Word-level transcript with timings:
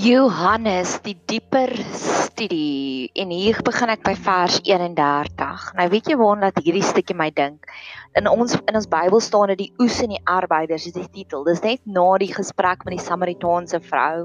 Johannes 0.00 0.94
die 1.04 1.12
dieper 1.28 1.68
studie 1.92 3.10
en 3.20 3.32
hier 3.34 3.58
begin 3.66 3.90
ek 3.92 4.00
by 4.06 4.14
vers 4.16 4.54
31. 4.64 5.66
Nou 5.76 5.86
weet 5.92 6.08
jy 6.08 6.16
waarna 6.16 6.48
dat 6.48 6.62
hierdie 6.64 6.84
stukkie 6.86 7.16
my 7.18 7.26
dink. 7.36 7.68
In 8.16 8.30
ons 8.30 8.54
in 8.56 8.78
ons 8.80 8.88
Bybel 8.88 9.20
staan 9.20 9.52
dit 9.52 9.60
die 9.66 9.82
oes 9.82 9.98
en 10.00 10.14
die 10.14 10.22
arbeiders 10.24 10.86
is 10.88 10.96
die 10.96 11.04
titel. 11.18 11.44
Dis 11.44 11.60
net 11.66 11.84
na 11.84 12.06
die 12.22 12.30
gesprek 12.32 12.86
met 12.86 12.96
die 12.96 13.04
Samaritaanse 13.04 13.82
vrou. 13.90 14.24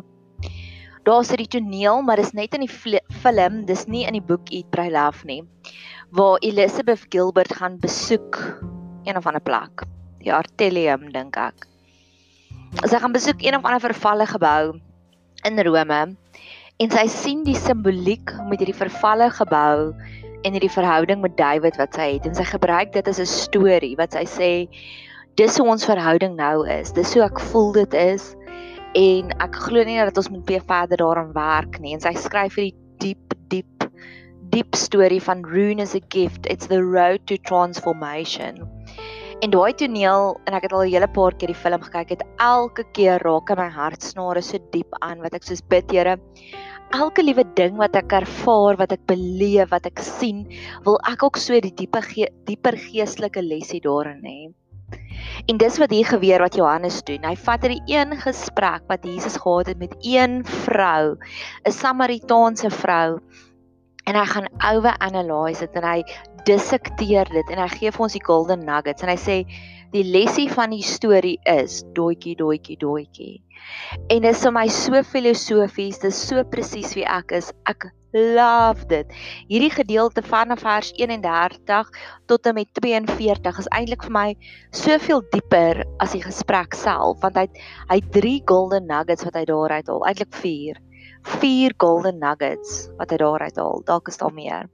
Daar's 1.03 1.33
'n 1.35 1.43
toneel, 1.43 2.01
maar 2.07 2.23
dis 2.23 2.31
net 2.31 2.55
in 2.55 2.63
die 2.63 2.71
film, 2.71 3.65
dis 3.65 3.85
nie 3.87 4.07
in 4.07 4.13
die 4.13 4.23
boek 4.23 4.47
Eat 4.51 4.71
Pray 4.71 4.89
Love 4.89 5.25
nie. 5.25 5.43
Waar 6.11 6.39
Elizabeth 6.39 7.03
Gilbert 7.09 7.51
gaan 7.51 7.79
besoek 7.79 8.39
een 9.03 9.17
of 9.17 9.27
ander 9.27 9.43
plek. 9.43 9.83
Die 10.23 10.31
Artelium 10.31 11.11
dink 11.11 11.35
ek. 11.35 11.67
Sy 12.87 12.95
gaan 12.95 13.11
besoek 13.11 13.43
een 13.43 13.55
of 13.55 13.63
ander 13.65 13.81
vervalle 13.81 14.25
gebou 14.25 14.84
in 15.43 15.59
Rome 15.59 16.15
en 16.83 16.91
sy 16.91 17.05
sien 17.11 17.43
die 17.47 17.55
simboliek 17.55 18.33
met 18.49 18.59
hierdie 18.59 18.75
vervalle 18.75 19.29
gebou 19.31 19.93
en 20.45 20.53
hierdie 20.53 20.71
verhouding 20.71 21.21
met 21.23 21.37
David 21.39 21.79
wat 21.79 21.95
sy 21.97 22.09
het. 22.15 22.27
En 22.27 22.35
sy 22.37 22.45
gebruik 22.45 22.91
dit 22.93 23.07
as 23.07 23.19
'n 23.19 23.25
storie 23.25 23.95
wat 23.97 24.13
sy 24.13 24.25
sê 24.25 24.51
dis 25.35 25.57
hoe 25.57 25.67
ons 25.67 25.85
verhouding 25.85 26.35
nou 26.35 26.67
is. 26.69 26.91
Dis 26.91 27.13
hoe 27.13 27.23
ek 27.23 27.39
voel 27.39 27.71
dit 27.73 27.93
is. 27.93 28.35
En 28.95 29.31
ek 29.39 29.55
glo 29.55 29.83
nie 29.83 29.97
dat 29.97 30.17
ons 30.17 30.29
moet 30.29 30.47
weer 30.47 30.61
verder 30.61 30.97
daaraan 30.97 31.33
werk 31.33 31.79
nie. 31.79 31.93
En 31.93 32.01
sy 32.01 32.13
skryf 32.13 32.55
hierdie 32.55 32.75
diep 32.99 33.33
diep 33.49 33.89
diep 34.49 34.75
storie 34.75 35.21
van 35.21 35.43
Rune 35.43 35.81
as 35.81 35.95
a 35.95 36.01
gift. 36.09 36.45
It's 36.45 36.67
the 36.67 36.83
road 36.83 37.27
to 37.27 37.37
transformation 37.37 38.74
En 39.43 39.51
daai 39.51 39.73
toneel 39.75 40.37
en 40.47 40.55
ek 40.55 40.63
het 40.67 40.73
al 40.73 40.85
'n 40.85 40.91
hele 40.91 41.07
paar 41.07 41.35
keer 41.35 41.51
die 41.51 41.61
film 41.63 41.81
gekyk 41.81 42.09
het 42.09 42.23
elke 42.39 42.83
keer 42.95 43.19
raak 43.19 43.49
my 43.57 43.67
hartsnare 43.69 44.41
so 44.41 44.57
diep 44.71 44.95
aan 45.01 45.19
wat 45.19 45.33
ek 45.35 45.43
soos 45.43 45.61
bid 45.61 45.91
Here 45.91 46.17
elke 46.93 47.23
liewe 47.23 47.43
ding 47.55 47.75
wat 47.77 47.95
ek 47.95 48.13
ervaar 48.13 48.77
wat 48.77 48.91
ek 48.95 49.05
beleef 49.07 49.71
wat 49.71 49.85
ek 49.85 49.99
sien 49.99 50.45
wil 50.85 50.99
ek 51.11 51.23
ook 51.23 51.37
so 51.37 51.59
die 51.59 51.73
diepe 51.73 52.01
ge 52.01 52.29
dieper 52.45 52.77
geestelike 52.77 53.41
lesie 53.41 53.81
daarin 53.81 54.23
hê. 54.23 54.53
En 55.49 55.57
dis 55.57 55.77
wat 55.81 55.91
hier 55.91 56.05
gebeur 56.05 56.39
wat 56.39 56.55
Johannes 56.55 57.01
doen. 57.03 57.23
Hy 57.25 57.35
vat 57.35 57.65
hierdie 57.65 57.97
een 57.97 58.15
gesprek 58.21 58.85
wat 58.87 59.03
Jesus 59.03 59.37
gehad 59.41 59.67
het 59.67 59.79
met 59.81 59.95
een 60.01 60.43
vrou, 60.45 61.17
'n 61.65 61.71
Samaritaanse 61.71 62.69
vrou 62.69 63.19
en 64.05 64.19
hy 64.19 64.25
gaan 64.31 64.49
oor 64.71 64.93
analyse 64.99 65.65
dit 65.65 65.79
en 65.81 65.87
hy 65.89 65.99
dissekteer 66.45 67.29
dit 67.33 67.53
en 67.53 67.63
hy 67.63 67.69
gee 67.73 67.93
vir 67.95 68.05
ons 68.07 68.17
die 68.17 68.25
golden 68.25 68.65
nuggets 68.67 69.05
en 69.05 69.11
hy 69.13 69.17
sê 69.21 69.37
die 69.95 70.03
lesie 70.05 70.47
van 70.51 70.73
die 70.75 70.83
storie 70.85 71.37
is 71.49 71.81
doetjie 71.97 72.35
doetjie 72.37 72.77
doetjie. 72.81 73.35
En 74.11 74.21
dit 74.21 74.31
is 74.31 74.41
vir 74.43 74.53
my 74.53 74.65
so 74.69 75.01
filosofies, 75.07 76.01
dit 76.01 76.11
is 76.11 76.23
so 76.29 76.43
presies 76.51 76.91
wie 76.97 77.05
ek 77.07 77.31
is. 77.37 77.51
Ek 77.69 77.87
love 78.15 78.85
dit. 78.91 79.11
Hierdie 79.49 79.71
gedeelte 79.73 80.23
van 80.25 80.53
vers 80.59 80.91
31 80.95 81.89
tot 82.29 82.47
en 82.47 82.55
met 82.55 82.71
42 82.79 83.59
is 83.63 83.71
eintlik 83.75 84.05
vir 84.07 84.15
my 84.15 84.27
soveel 84.71 85.23
dieper 85.33 85.83
as 86.03 86.15
die 86.15 86.23
gesprek 86.23 86.77
self 86.79 87.19
want 87.23 87.39
hy 87.39 87.47
hy 87.91 87.99
drie 88.15 88.37
golden 88.47 88.87
nuggets 88.91 89.27
wat 89.27 89.39
hy 89.39 89.45
daaruit 89.49 89.91
haal, 89.91 90.05
eintlik 90.07 90.31
4. 90.43 90.84
4 91.25 91.73
golden 91.77 92.19
nuggets 92.21 92.89
wat 92.97 93.09
hy 93.09 93.17
daaruit 93.17 93.55
haal. 93.57 93.81
Dalk 93.85 94.07
is 94.11 94.17
daar 94.21 94.33
meer. 94.33 94.69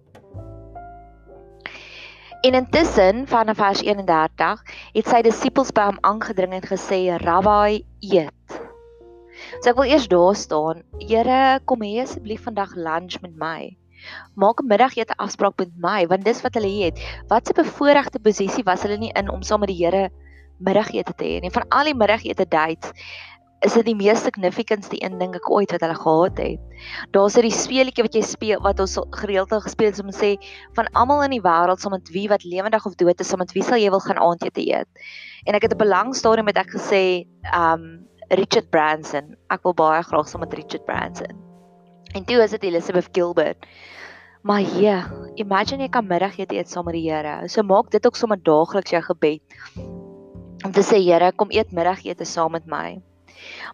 En 2.42 2.58
intussen 2.58 3.28
van 3.28 3.56
vers 3.56 3.82
31 3.86 4.64
het 4.94 5.08
sy 5.08 5.22
disippels 5.22 5.70
by 5.78 5.92
hom 5.92 6.00
aangedring 6.02 6.56
en 6.58 6.66
gesê: 6.66 7.04
"Rabbi, 7.22 7.84
eet." 8.02 8.58
So 9.62 9.70
ek 9.70 9.78
wil 9.78 9.92
eers 9.92 10.08
daar 10.10 10.36
staan. 10.36 10.82
Here, 10.98 11.60
kom 11.66 11.84
hê 11.86 12.02
asseblief 12.02 12.44
vandag 12.44 12.74
lunch 12.76 13.22
met 13.22 13.36
my. 13.38 13.78
Maak 14.34 14.62
'n 14.62 14.68
middagete 14.68 15.14
afspraak 15.18 15.54
met 15.58 15.72
my 15.78 16.08
want 16.08 16.26
dis 16.26 16.42
wat 16.42 16.58
hulle 16.58 16.74
het. 16.84 16.98
Wat 17.30 17.50
'n 17.50 17.62
bevoordeelde 17.62 18.20
posisie 18.20 18.64
was 18.64 18.82
hulle 18.82 18.98
nie 18.98 19.14
in 19.14 19.30
om 19.30 19.42
saam 19.42 19.60
met 19.60 19.70
die 19.70 19.86
Here 19.86 20.10
middagete 20.58 21.14
te 21.14 21.26
hê 21.26 21.42
nie. 21.42 21.52
Van 21.52 21.66
al 21.70 21.86
die 21.86 21.96
middagete 21.96 22.46
dates 22.50 22.92
is 23.62 23.74
dit 23.78 23.86
die 23.86 23.96
mees 23.96 24.24
significantste 24.26 24.98
een 24.98 25.20
ding 25.20 25.36
ek 25.38 25.50
ooit 25.54 25.72
wat 25.72 25.84
hulle 25.86 25.98
gehad 25.98 26.38
het. 26.42 26.60
Daar's 27.14 27.38
'n 27.38 27.52
speletjie 27.52 28.04
wat 28.04 28.16
jy 28.16 28.22
speel 28.22 28.62
wat 28.62 28.80
ons 28.80 28.98
gereeld 29.12 29.52
al 29.52 29.62
gespeel 29.62 29.92
het 29.92 30.00
om 30.00 30.10
te 30.10 30.18
sê 30.18 30.32
van 30.74 30.88
almal 30.94 31.24
in 31.24 31.32
die 31.38 31.42
wêreld 31.42 31.80
saam 31.80 31.92
met 31.92 32.10
wie 32.10 32.28
wat 32.28 32.44
lewendig 32.44 32.86
of 32.86 32.96
dood 32.96 33.20
is, 33.20 33.28
saam 33.28 33.40
met 33.40 33.54
wie 33.54 33.64
sal 33.64 33.78
jy 33.78 33.90
wil 33.90 34.00
gaan 34.00 34.18
aandete 34.18 34.62
eet? 34.62 34.88
En 35.46 35.54
ek 35.54 35.62
het 35.62 35.74
op 35.74 35.82
'n 35.82 35.88
lang 35.88 36.16
stadium 36.16 36.46
met 36.46 36.58
ek 36.58 36.70
gesê, 36.70 37.28
um 37.54 38.08
Richard 38.32 38.70
Branson. 38.72 39.36
Ek 39.52 39.64
wil 39.64 39.74
baie 39.74 40.04
graag 40.04 40.28
saam 40.28 40.40
met 40.40 40.54
Richard 40.54 40.86
Branson. 40.86 41.36
En 42.16 42.24
toe 42.26 42.42
is 42.44 42.52
dit 42.52 42.64
Elizabeth 42.64 43.10
Gilbert. 43.12 43.66
Maar 44.42 44.62
ja, 44.62 45.12
imagine 45.36 45.84
jy 45.84 45.90
kan 45.90 46.08
middagete 46.08 46.56
eet 46.56 46.70
saam 46.70 46.86
met 46.86 46.94
die 46.94 47.12
Here. 47.12 47.48
So 47.48 47.62
maak 47.62 47.92
dit 47.92 48.06
ook 48.06 48.16
sommer 48.16 48.40
daagliks 48.42 48.92
jou 48.92 49.02
gebed. 49.02 49.42
Om 50.66 50.72
te 50.72 50.82
sê 50.82 50.98
Here, 51.04 51.32
kom 51.36 51.52
eet 51.52 51.72
middagete 51.72 52.26
saam 52.26 52.52
met 52.52 52.66
my. 52.66 53.02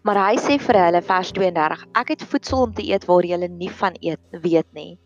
Maar 0.04 0.20
hy 0.26 0.38
sê 0.42 0.58
vir 0.62 0.80
hulle 0.82 1.02
vers 1.06 1.32
32: 1.36 1.86
Ek 2.02 2.14
het 2.14 2.26
voedsel 2.32 2.64
om 2.68 2.74
te 2.74 2.86
eet 2.86 3.08
waar 3.10 3.26
julle 3.26 3.50
nie 3.52 3.72
van 3.82 3.98
eet 4.02 4.42
weet 4.44 4.68
nie. 4.78 4.98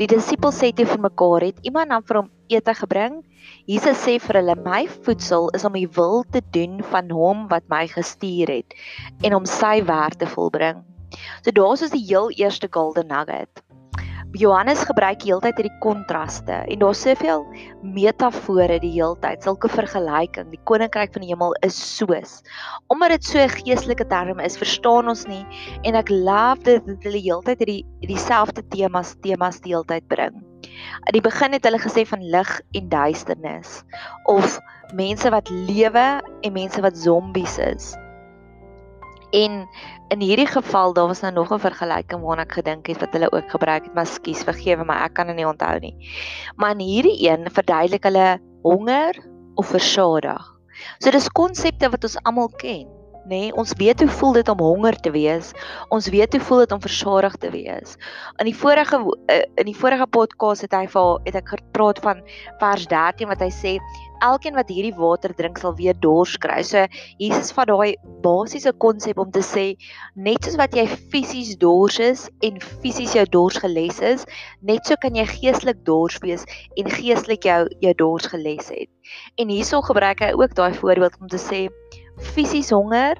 Die 0.00 0.08
disippels 0.10 0.58
sê 0.60 0.72
toe 0.74 0.86
vir 0.90 1.02
mekaar: 1.06 1.46
Het 1.48 1.60
iemand 1.70 1.94
dan 1.94 2.06
vir 2.08 2.20
hom 2.20 2.30
ete 2.52 2.74
gebring? 2.80 3.20
Jesus 3.70 4.00
sê 4.06 4.16
vir 4.20 4.40
hulle: 4.40 4.56
My 4.64 4.84
voedsel 5.06 5.50
is 5.56 5.64
om 5.68 5.78
die 5.78 5.88
wil 5.98 6.24
te 6.30 6.42
doen 6.56 6.80
van 6.94 7.10
hom 7.10 7.46
wat 7.52 7.68
my 7.72 7.86
gestuur 7.92 8.52
het 8.58 8.76
en 9.22 9.38
om 9.40 9.46
sy 9.48 9.80
werk 9.86 10.18
te 10.20 10.30
volbring. 10.30 10.82
So 11.44 11.54
daar's 11.54 11.84
ons 11.86 11.94
die 11.94 12.06
heel 12.08 12.32
eerste 12.34 12.68
golden 12.70 13.08
nugget. 13.12 13.62
Johannes 14.34 14.80
gebruik 14.82 15.22
heeltyd 15.22 15.60
hierdie 15.60 15.78
kontraste 15.78 16.56
en 16.66 16.80
daar's 16.80 17.04
soveel 17.04 17.44
metafore 17.94 18.80
die 18.82 18.90
heeltyd, 18.96 19.44
sulke 19.46 19.70
vergelyking. 19.70 20.48
Die 20.50 20.58
koninkryk 20.66 21.12
van 21.14 21.22
die 21.22 21.30
hemel 21.30 21.54
is 21.62 21.78
soos. 21.78 22.40
Omdat 22.90 23.14
dit 23.14 23.28
so 23.30 23.38
'n 23.38 23.54
geestelike 23.62 24.06
term 24.10 24.40
is, 24.40 24.58
verstaan 24.58 25.08
ons 25.08 25.24
nie 25.30 25.46
en 25.84 25.94
ek 25.94 26.10
love 26.10 26.64
dit 26.64 26.86
dat 26.86 27.06
hulle 27.06 27.22
heeltyd 27.22 27.62
hierdie 27.62 27.86
dieselfde 28.10 28.66
temas 28.74 29.14
temas 29.22 29.60
die 29.60 29.70
heeltyd 29.70 30.08
bring. 30.08 30.42
Aan 31.06 31.14
die 31.14 31.22
begin 31.22 31.52
het 31.52 31.64
hulle 31.64 31.78
gesê 31.78 32.02
van 32.04 32.22
lig 32.22 32.60
en 32.74 32.88
duisternis 32.88 33.84
of 34.26 34.58
mense 34.94 35.30
wat 35.30 35.48
lewe 35.50 36.20
en 36.42 36.52
mense 36.52 36.80
wat 36.80 36.96
zombies 36.98 37.58
is. 37.58 37.94
En 39.34 39.64
in 40.14 40.20
hierdie 40.20 40.46
geval 40.46 40.92
daar 40.94 41.10
was 41.10 41.20
nou 41.20 41.32
nog 41.32 41.52
'n 41.52 41.58
vergelyking 41.58 42.22
waarna 42.22 42.42
ek 42.42 42.52
gedink 42.52 42.86
het 42.86 43.00
wat 43.00 43.12
hulle 43.12 43.32
ook 43.32 43.50
gebruik 43.50 43.84
het, 43.84 43.94
maar 43.94 44.06
skus, 44.06 44.42
vergewe 44.42 44.84
my, 44.84 44.94
ek 44.94 45.14
kan 45.14 45.26
dit 45.26 45.36
nie 45.36 45.46
onthou 45.46 45.78
nie. 45.78 45.96
Maar 46.56 46.70
in 46.70 46.86
hierdie 46.86 47.30
een 47.30 47.50
verduidelik 47.50 48.02
hulle 48.02 48.38
honger 48.62 49.14
of 49.54 49.66
versadig. 49.66 50.54
So 50.98 51.10
dis 51.10 51.28
konsepte 51.28 51.90
wat 51.90 52.04
ons 52.04 52.18
almal 52.22 52.48
ken 52.48 52.86
nê 53.24 53.48
nee, 53.48 53.52
ons 53.56 53.72
weet 53.80 54.00
hoe 54.00 54.08
voel 54.08 54.32
dit 54.36 54.48
om 54.52 54.60
honger 54.60 54.96
te 55.00 55.10
wees. 55.10 55.52
Ons 55.88 56.08
weet 56.12 56.36
hoe 56.36 56.42
voel 56.44 56.64
dit 56.64 56.72
om 56.76 56.80
versadig 56.80 57.36
te 57.40 57.50
wees. 57.50 57.96
In 58.36 58.50
die 58.50 58.56
vorige 58.56 59.00
eh, 59.32 59.44
in 59.60 59.70
die 59.70 59.76
vorige 59.76 60.06
podcast 60.06 60.66
het 60.66 60.76
hy 60.76 60.84
vir 60.92 61.20
het 61.24 61.38
ek 61.40 61.54
gepraat 61.56 62.02
van 62.04 62.20
vers 62.60 62.84
13 62.90 63.30
wat 63.30 63.40
hy 63.40 63.48
sê 63.54 63.78
elkeen 64.24 64.56
wat 64.56 64.70
hierdie 64.72 64.94
water 64.96 65.34
drink 65.36 65.58
sal 65.60 65.74
weer 65.76 65.96
dors 66.00 66.36
kry 66.40 66.60
so 66.64 66.84
Jesus 67.20 67.52
vat 67.56 67.68
daai 67.68 67.96
basiese 68.24 68.72
konsep 68.84 69.18
om 69.20 69.30
te 69.34 69.42
sê 69.44 69.64
net 70.28 70.44
soos 70.44 70.56
wat 70.60 70.76
jy 70.76 70.86
fisies 71.12 71.54
dors 71.60 71.98
is 72.00 72.28
en 72.46 72.60
fisies 72.84 73.16
jou 73.18 73.24
dors 73.36 73.58
geles 73.64 74.00
is 74.12 74.24
net 74.62 74.86
so 74.88 75.00
kan 75.00 75.16
jy 75.18 75.26
geestelik 75.32 75.82
dors 75.88 76.20
wees 76.24 76.46
en 76.80 76.88
geestelik 76.96 77.44
jou 77.48 77.60
jou 77.84 77.94
dors 77.98 78.30
geles 78.32 78.70
het. 78.72 78.88
En 79.40 79.50
hierso 79.52 79.82
gebruik 79.84 80.22
hy 80.24 80.32
ook 80.32 80.56
daai 80.56 80.72
voorbeeld 80.78 81.20
om 81.20 81.28
te 81.28 81.40
sê 81.40 81.66
fisies 82.20 82.70
honger 82.74 83.18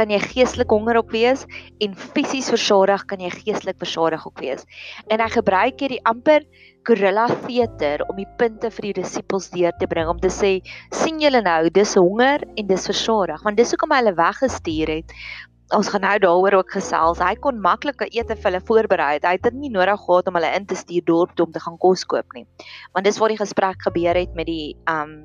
kan 0.00 0.10
jy 0.12 0.20
geestelik 0.22 0.70
honger 0.72 1.00
ook 1.00 1.12
wees 1.12 1.44
en 1.84 1.96
fisies 2.14 2.48
versadig 2.52 3.02
kan 3.10 3.20
jy 3.20 3.30
geestelik 3.34 3.78
versadig 3.80 4.24
ook 4.26 4.40
wees. 4.40 4.64
En 5.12 5.20
hy 5.20 5.28
gebruik 5.32 5.82
hierdie 5.82 6.00
amper 6.08 6.46
gorilla 6.88 7.26
theater 7.44 8.04
om 8.08 8.16
die 8.16 8.28
punte 8.40 8.70
vir 8.72 8.88
die 8.88 8.96
disippels 9.02 9.50
deur 9.52 9.74
te 9.80 9.88
bring 9.90 10.08
om 10.08 10.20
te 10.22 10.32
sê 10.32 10.54
sien 10.96 11.20
julle 11.20 11.42
nou 11.44 11.68
dis 11.74 11.94
honger 11.98 12.46
en 12.56 12.70
dis 12.70 12.88
versadig 12.88 13.44
want 13.44 13.60
dis 13.60 13.74
hoekom 13.74 13.92
hy 13.92 14.02
hulle 14.02 14.16
weggestuur 14.18 14.94
het. 15.00 15.16
Ons 15.76 15.92
gaan 15.92 16.02
nou 16.02 16.16
daaroor 16.18 16.56
ook 16.58 16.72
gesels. 16.74 17.20
Hy 17.22 17.36
kon 17.44 17.60
maklike 17.62 18.08
ete 18.10 18.34
vir 18.34 18.48
hulle 18.48 18.62
voorberei. 18.66 19.20
Hy 19.22 19.36
het 19.36 19.44
dit 19.44 19.58
nie 19.60 19.70
nodig 19.70 20.00
gehad 20.02 20.26
om 20.26 20.38
hulle 20.40 20.50
in 20.56 20.66
te 20.66 20.74
stuur 20.74 21.04
dorp 21.06 21.36
toe 21.36 21.46
om 21.46 21.52
te 21.54 21.62
gaan 21.62 21.76
kos 21.78 22.02
koop 22.10 22.34
nie. 22.34 22.42
Want 22.96 23.06
dis 23.06 23.20
waar 23.22 23.30
die 23.30 23.38
gesprek 23.38 23.84
gebeur 23.86 24.18
het 24.18 24.34
met 24.34 24.50
die 24.50 24.74
um 24.90 25.20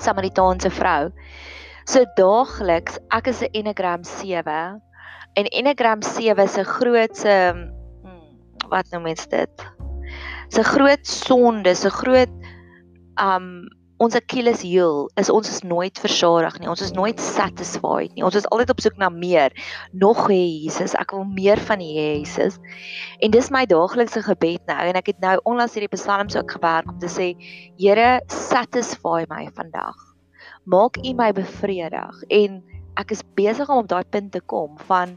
Samaritaanse 0.00 0.72
vrou. 0.72 1.12
So 1.84 2.04
daagliks, 2.16 2.98
ek 3.10 3.26
is 3.26 3.42
'n 3.42 3.50
Enneagram 3.58 4.04
7 4.04 4.80
en 5.34 5.46
Enneagram 5.50 6.02
7 6.02 6.48
se 6.48 6.64
grootse 6.64 7.34
hmm, 7.52 8.68
wat 8.68 8.86
noem 8.90 9.02
mens 9.02 9.26
dit? 9.26 9.66
Se 10.48 10.62
groot 10.62 11.06
sonde, 11.06 11.74
se 11.74 11.90
groot 11.90 12.30
um 13.16 13.66
ons 14.02 14.16
Achilles 14.18 14.62
heel 14.66 15.10
is 15.14 15.30
ons 15.30 15.48
is 15.48 15.62
nooit 15.62 15.98
versadig 15.98 16.58
nie. 16.58 16.68
Ons 16.68 16.82
is 16.82 16.94
nooit 16.94 17.20
satisfied 17.22 18.14
nie. 18.14 18.24
Ons 18.26 18.38
is 18.40 18.48
altyd 18.50 18.70
op 18.74 18.82
soek 18.82 18.98
na 18.98 19.08
meer. 19.08 19.54
Nog 19.92 20.26
hê 20.26 20.40
Jesus, 20.64 20.96
ek 20.98 21.14
wil 21.14 21.24
meer 21.24 21.60
van 21.70 21.80
U 21.80 21.86
Jesus. 21.86 22.58
En 23.22 23.30
dis 23.30 23.50
my 23.54 23.64
daaglikse 23.70 24.24
gebed 24.26 24.62
nou 24.70 24.80
en 24.90 24.98
ek 24.98 25.14
het 25.14 25.20
nou 25.22 25.36
onlangs 25.44 25.78
hierdie 25.78 25.92
psalms 25.94 26.38
ook 26.38 26.58
gewerk 26.58 26.90
om 26.90 26.98
te 26.98 27.10
sê 27.10 27.32
Here, 27.78 28.20
satisfy 28.28 29.22
my 29.30 29.46
vandag. 29.54 30.11
Maak 30.62 30.96
U 31.02 31.12
my 31.18 31.32
bevredig. 31.34 32.18
En 32.30 32.60
ek 33.00 33.10
is 33.10 33.22
besig 33.34 33.66
om 33.66 33.82
op 33.82 33.88
daai 33.90 34.04
punt 34.06 34.30
te 34.34 34.40
kom 34.46 34.76
van 34.86 35.16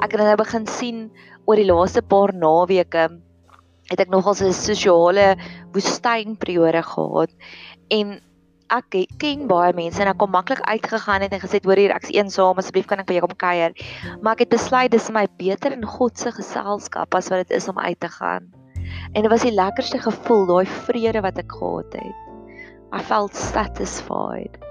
ek 0.00 0.14
het 0.14 0.20
nou 0.22 0.36
begin 0.40 0.64
sien 0.70 1.00
oor 1.44 1.60
die 1.60 1.68
laaste 1.68 2.00
paar 2.00 2.32
naweke 2.32 3.08
het 3.90 4.00
ek 4.00 4.08
nogal 4.12 4.32
'n 4.32 4.52
sosiale 4.52 5.36
woestynperiode 5.72 6.82
gehad. 6.82 7.30
En 7.90 8.20
ek 8.68 9.08
ken 9.18 9.46
baie 9.48 9.72
mense 9.72 10.00
en 10.00 10.08
ek 10.08 10.18
kom 10.18 10.30
maklik 10.30 10.60
uitgegaan 10.60 11.20
het 11.20 11.32
en 11.32 11.40
gesê 11.40 11.60
hoor 11.64 11.76
hier 11.76 11.92
ek's 11.92 12.12
eensaam 12.12 12.56
asseblief 12.56 12.86
kan 12.86 13.00
ek 13.00 13.06
by 13.06 13.18
jou 13.18 13.26
kom 13.26 13.36
kuier? 13.36 13.72
Maar 14.22 14.32
ek 14.32 14.46
het 14.46 14.56
besluit 14.56 14.90
dis 14.90 15.10
my 15.10 15.26
beter 15.36 15.72
in 15.72 15.84
God 15.84 16.18
se 16.18 16.32
geselskap 16.32 17.14
as 17.14 17.28
wat 17.28 17.48
dit 17.48 17.56
is 17.56 17.68
om 17.68 17.78
uit 17.78 18.00
te 18.00 18.08
gaan. 18.08 18.48
En 19.12 19.22
dit 19.22 19.30
was 19.30 19.44
die 19.44 19.52
lekkerste 19.52 19.98
gevoel 19.98 20.46
daai 20.46 20.66
vrede 20.66 21.20
wat 21.20 21.38
ek 21.38 21.52
gehad 21.52 21.92
het. 21.92 22.16
I 22.92 23.00
felt 23.00 23.36
satisfied 23.36 24.67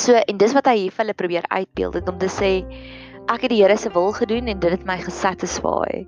so 0.00 0.16
en 0.16 0.40
dis 0.40 0.54
wat 0.56 0.70
hy 0.70 0.76
hier 0.84 0.94
vir 0.94 1.04
hulle 1.04 1.18
probeer 1.18 1.50
uitbeeld 1.50 2.00
het 2.00 2.08
om 2.08 2.18
te 2.20 2.30
sê 2.32 2.54
ek 3.30 3.44
het 3.44 3.52
die 3.52 3.60
Here 3.62 3.76
se 3.78 3.92
wil 3.94 4.12
gedoen 4.16 4.48
en 4.50 4.62
dit 4.62 4.78
het 4.78 4.88
my 4.88 4.98
gesatisfy 5.02 6.06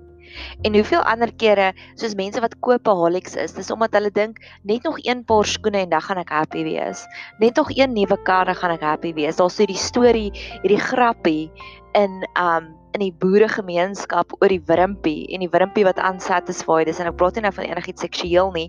En 0.61 0.73
hoeveel 0.73 1.01
ander 1.01 1.31
kere 1.35 1.71
soos 1.99 2.15
mense 2.17 2.41
wat 2.43 2.55
koopaholics 2.65 3.35
is, 3.39 3.55
dis 3.57 3.71
omdat 3.73 3.95
hulle 3.97 4.11
dink 4.13 4.39
net 4.69 4.85
nog 4.87 4.99
een 5.05 5.23
paar 5.29 5.45
skoene 5.45 5.83
en 5.83 5.91
dan 5.93 6.05
gaan 6.05 6.21
ek 6.21 6.33
happy 6.33 6.63
wees. 6.65 7.05
Net 7.41 7.59
nog 7.59 7.71
een 7.75 7.93
nuwe 7.93 8.17
kar 8.27 8.49
en 8.49 8.57
gaan 8.57 8.75
ek 8.75 8.85
happy 8.85 9.13
wees. 9.17 9.37
Daar's 9.37 9.57
so 9.59 9.67
die 9.69 9.79
storie, 9.79 10.31
hierdie 10.61 10.81
grappie 10.81 11.51
in 11.97 12.23
um 12.39 12.73
in 12.93 13.01
die 13.01 13.15
boeregemeenskap 13.23 14.35
oor 14.37 14.51
die 14.51 14.61
wurmpie 14.69 15.25
en 15.33 15.41
die 15.41 15.49
wurmpie 15.49 15.81
wat 15.87 15.97
unsatisfied 15.97 16.91
is 16.91 16.99
en 17.01 17.07
ek 17.09 17.15
praat 17.17 17.39
nie 17.39 17.41
nou 17.47 17.53
van 17.55 17.65
enigiets 17.65 18.05
seksueel 18.05 18.51
nie. 18.53 18.67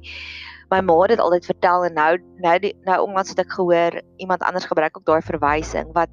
My 0.71 0.81
ma 0.81 1.01
het 1.03 1.15
dit 1.15 1.21
altyd 1.21 1.45
vertel 1.47 1.85
en 1.85 1.95
nou 1.95 2.19
nou 2.45 2.59
die, 2.59 2.75
nou 2.85 2.99
onlangs 3.07 3.35
het 3.35 3.39
ek 3.39 3.53
gehoor 3.53 4.01
iemand 4.17 4.43
anders 4.43 4.65
gebruik 4.65 4.97
ook 4.97 5.07
daai 5.07 5.23
verwysing 5.23 5.93
wat 5.93 6.11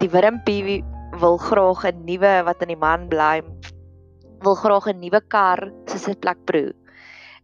die 0.00 0.10
wurmpie 0.10 0.82
wil 1.20 1.36
graag 1.38 1.84
'n 1.84 2.04
nuwe 2.04 2.42
wat 2.44 2.62
in 2.62 2.68
die 2.74 2.80
man 2.80 3.08
bly 3.08 3.42
wil 4.44 4.54
graag 4.54 4.88
'n 4.88 5.00
nuwe 5.00 5.20
kar 5.28 5.70
se 5.86 5.98
sitplek 5.98 6.44
proe. 6.44 6.72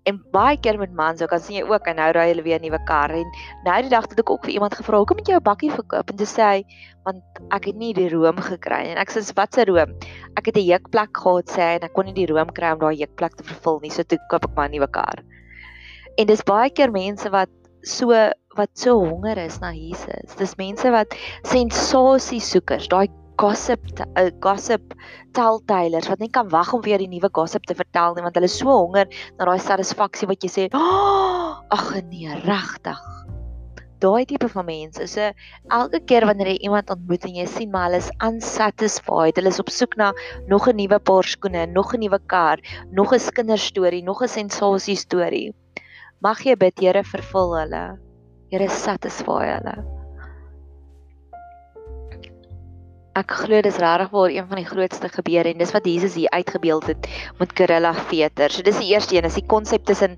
En 0.08 0.16
baie 0.32 0.56
keer 0.56 0.78
met 0.78 0.92
mans, 0.96 1.20
so 1.20 1.26
kan 1.28 1.40
sien 1.40 1.56
jy 1.58 1.64
ook 1.68 1.86
en 1.90 1.96
nou 2.00 2.08
ry 2.16 2.26
hulle 2.30 2.42
weer 2.42 2.58
'n 2.58 2.64
nuwe 2.64 2.80
kar 2.88 3.10
en 3.10 3.28
nou 3.64 3.80
die 3.82 3.90
dag 3.90 4.08
het 4.08 4.20
ek 4.20 4.30
ook 4.30 4.44
vir 4.44 4.54
iemand 4.54 4.74
gevra, 4.74 4.96
"Hoekom 4.96 5.18
het 5.18 5.28
jy 5.28 5.34
jou 5.34 5.42
bakkie 5.42 5.70
verkoop?" 5.70 6.10
En 6.10 6.16
toe 6.16 6.26
sê 6.26 6.42
hy, 6.42 6.64
"Want 7.04 7.22
ek 7.50 7.64
het 7.66 7.76
nie 7.76 7.92
die 7.94 8.08
room 8.08 8.36
gekry 8.36 8.82
nie." 8.82 8.92
En 8.92 8.98
ek 8.98 9.10
sê, 9.10 9.34
"Wat 9.34 9.54
se 9.54 9.64
room?" 9.64 9.94
"Ek 10.36 10.46
het 10.46 10.56
'n 10.56 10.66
jukplek 10.72 11.16
gehad," 11.16 11.46
sê 11.48 11.60
hy, 11.60 11.74
"en 11.76 11.84
ek 11.84 11.92
kon 11.92 12.04
nie 12.04 12.14
die 12.14 12.26
room 12.26 12.48
kry 12.48 12.72
om 12.72 12.78
daai 12.78 12.96
jukplek 12.96 13.36
te 13.36 13.44
vervul 13.44 13.80
nie, 13.80 13.90
so 13.90 14.02
toe 14.02 14.18
koop 14.30 14.44
ek 14.44 14.54
maar 14.56 14.68
'n 14.68 14.72
nuwe 14.72 14.90
kar." 14.90 15.22
En 16.20 16.28
dis 16.28 16.42
baie 16.44 16.68
keer 16.76 16.92
mense 16.92 17.30
wat 17.32 17.48
so 17.80 18.12
wat 18.58 18.70
so 18.76 18.98
honger 18.98 19.38
is 19.40 19.56
na 19.62 19.70
Jesus. 19.72 20.34
Dis 20.36 20.56
mense 20.58 20.90
wat 20.92 21.14
sensasie 21.48 22.40
soekers, 22.44 22.90
daai 22.92 23.08
gossip 23.40 23.80
uh, 24.04 24.28
gossip 24.44 24.92
telltalers 25.32 26.10
wat 26.10 26.20
net 26.20 26.34
kan 26.34 26.50
wag 26.52 26.74
om 26.76 26.82
weer 26.84 27.00
die 27.00 27.08
nuwe 27.08 27.30
gossip 27.32 27.64
te 27.64 27.76
vertel 27.78 28.12
nie 28.16 28.24
want 28.26 28.36
hulle 28.36 28.50
is 28.50 28.58
so 28.60 28.68
honger 28.68 29.08
na 29.38 29.46
daai 29.48 29.62
satisfaksie 29.64 30.28
wat 30.28 30.44
jy 30.44 30.50
sê 30.52 30.66
oh, 30.76 31.54
ag 31.72 31.86
nee 32.10 32.34
regtig 32.42 33.00
daai 34.04 34.26
tipe 34.28 34.50
van 34.52 34.68
mense 34.68 35.06
so 35.14 35.30
elke 35.78 36.02
keer 36.10 36.26
wanneer 36.28 36.52
jy 36.52 36.58
iemand 36.68 36.92
ontmoet 36.92 37.24
en 37.30 37.40
jy 37.40 37.46
sien 37.48 37.72
maar 37.72 37.88
hulle 37.88 38.02
is 38.04 38.12
unsatisfied 38.28 39.40
hulle 39.40 39.54
is 39.54 39.62
op 39.64 39.72
soek 39.72 39.96
na 40.02 40.12
nog 40.52 40.68
'n 40.68 40.76
nuwe 40.82 41.00
paar 41.00 41.32
skoene 41.32 41.64
nog 41.72 41.94
'n 41.94 42.04
nuwe 42.04 42.20
kar 42.34 42.60
nog 42.92 43.16
'n 43.16 43.32
kinderstorie 43.40 44.04
nog 44.04 44.20
'n 44.22 44.28
sensasie 44.36 45.00
storie 45.06 45.48
mag 46.20 46.42
jy 46.44 46.56
bid 46.60 46.76
Here 46.80 47.04
vervul 47.14 47.56
hulle 47.56 47.86
Here 48.52 48.68
satisfy 48.68 49.46
hulle 49.54 49.78
Ek 53.18 53.32
glo 53.34 53.58
dis 53.58 53.78
regtig 53.82 54.12
waar 54.14 54.30
een 54.30 54.46
van 54.46 54.60
die 54.60 54.68
grootste 54.68 55.08
gebeure 55.10 55.50
en 55.50 55.58
dis 55.58 55.72
wat 55.74 55.86
Jesus 55.88 56.14
hier 56.14 56.30
uitgebeeld 56.30 56.86
het 56.86 57.08
met 57.40 57.52
gorilla 57.58 57.90
veter. 58.06 58.54
So 58.54 58.62
dis 58.62 58.78
die 58.78 58.92
eerste 58.92 59.16
een, 59.16 59.26
is 59.26 59.34
die 59.34 59.48
konsep 59.50 59.82
tussen 59.84 60.14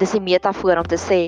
dis 0.00 0.14
die 0.16 0.22
metafoor 0.24 0.80
om 0.80 0.88
te 0.88 0.96
sê 0.96 1.18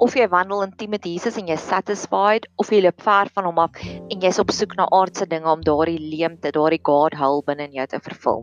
of 0.00 0.16
jy 0.16 0.24
wandel 0.32 0.64
intiem 0.64 0.94
met 0.96 1.04
Jesus 1.04 1.36
en 1.36 1.52
jy 1.52 1.58
satisfied 1.60 2.48
of 2.56 2.72
jy 2.72 2.80
loop 2.86 3.04
ver 3.04 3.28
van 3.36 3.50
hom 3.50 3.60
af 3.60 3.76
en 3.84 4.24
jy's 4.24 4.40
op 4.40 4.50
soek 4.50 4.72
na 4.80 4.88
aardse 4.96 5.28
dinge 5.28 5.52
om 5.52 5.60
daardie 5.60 6.00
leemte, 6.00 6.54
daardie 6.56 6.80
God 6.88 7.20
hul 7.20 7.44
binne 7.44 7.68
in 7.68 7.76
jou 7.82 7.86
te 7.92 8.00
vervul. 8.08 8.42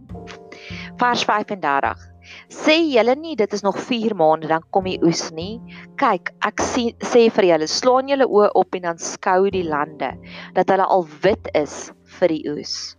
Vers 1.01 1.25
35. 1.25 2.07
Sê 2.49 2.77
julle 2.91 3.15
nie 3.15 3.35
dit 3.35 3.53
is 3.53 3.63
nog 3.65 3.77
4 3.77 4.15
maande 4.15 4.47
dan 4.51 4.63
kom 4.71 4.87
die 4.89 4.99
oes 5.03 5.29
nie. 5.31 5.59
Kyk, 6.01 6.33
ek 6.45 6.61
sê 6.61 6.89
sê 7.01 7.27
vir 7.33 7.49
julle, 7.51 7.67
slaan 7.67 8.09
julle 8.11 8.27
oë 8.27 8.51
op 8.59 8.75
en 8.75 8.87
dan 8.89 8.97
skou 9.01 9.49
die 9.53 9.65
lande 9.67 10.13
dat 10.55 10.69
hulle 10.69 10.85
al 10.85 11.05
wit 11.23 11.51
is 11.53 11.91
vir 12.19 12.35
die 12.35 12.43
oes. 12.53 12.95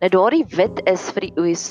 Nou 0.00 0.10
daardie 0.12 0.44
wit 0.56 0.82
is 0.90 1.10
vir 1.14 1.28
die 1.28 1.34
oes. 1.40 1.66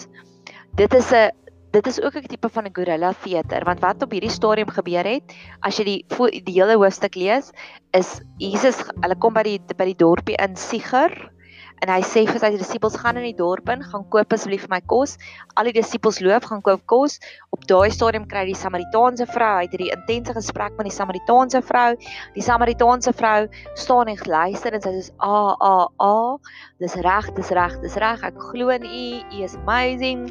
Dit 0.78 0.94
is 0.94 1.12
'n 1.14 1.32
dit 1.74 1.88
is 1.88 2.02
ook 2.02 2.16
'n 2.16 2.30
tipe 2.30 2.50
van 2.50 2.66
'n 2.66 2.76
gorilla 2.78 3.14
theater 3.24 3.64
want 3.66 3.80
wat 3.80 4.04
op 4.04 4.12
hierdie 4.12 4.30
stadium 4.30 4.70
gebeur 4.70 5.06
het 5.06 5.34
as 5.62 5.78
jy 5.80 5.86
die 5.86 6.42
die 6.46 6.54
hele 6.62 6.76
hoofstuk 6.78 7.16
lees 7.16 7.52
is 7.92 8.22
Jesus 8.38 8.78
hulle 9.02 9.16
kom 9.16 9.34
by 9.34 9.44
die 9.44 9.60
by 9.78 9.86
die 9.86 9.98
dorpie 9.98 10.38
in 10.38 10.56
Siger 10.56 11.33
en 11.84 11.92
hy 11.92 12.00
sê 12.08 12.24
vir 12.30 12.40
sy 12.40 12.54
disippels 12.56 12.96
gaan 13.02 13.18
in 13.20 13.26
die 13.28 13.36
dorp 13.36 13.68
in, 13.74 13.82
gaan 13.92 14.06
koop 14.14 14.32
asseblief 14.36 14.64
vir 14.64 14.72
my 14.72 14.80
kos. 14.88 15.18
Al 15.60 15.68
die 15.68 15.76
disippels 15.76 16.22
loop 16.24 16.48
gaan 16.48 16.64
koop 16.64 16.86
kos. 16.88 17.18
Op 17.56 17.68
daai 17.68 17.92
stadium 17.92 18.24
kry 18.32 18.46
die 18.48 18.56
Samaritaanse 18.56 19.28
vrou, 19.34 19.52
hy 19.58 19.68
het 19.68 19.76
hierdie 19.76 19.92
intense 19.92 20.36
gesprek 20.38 20.78
met 20.80 20.88
die 20.88 20.96
Samaritaanse 20.96 21.60
vrou. 21.68 21.90
Die 22.38 22.46
Samaritaanse 22.46 23.12
vrou 23.20 23.50
staan 23.76 24.14
en 24.14 24.24
luister 24.24 24.78
en 24.78 24.86
sy 24.86 24.96
sê: 24.96 25.12
"A 25.20 25.56
a 25.60 25.76
a, 26.08 26.16
dis 26.80 26.96
reg, 27.04 27.32
dis 27.36 27.52
reg, 27.52 27.80
dis 27.84 28.00
reg. 28.00 28.24
Ek 28.24 28.40
glo 28.52 28.72
in 28.72 28.88
U. 28.88 29.08
U 29.36 29.44
is 29.44 29.60
amazing." 29.60 30.30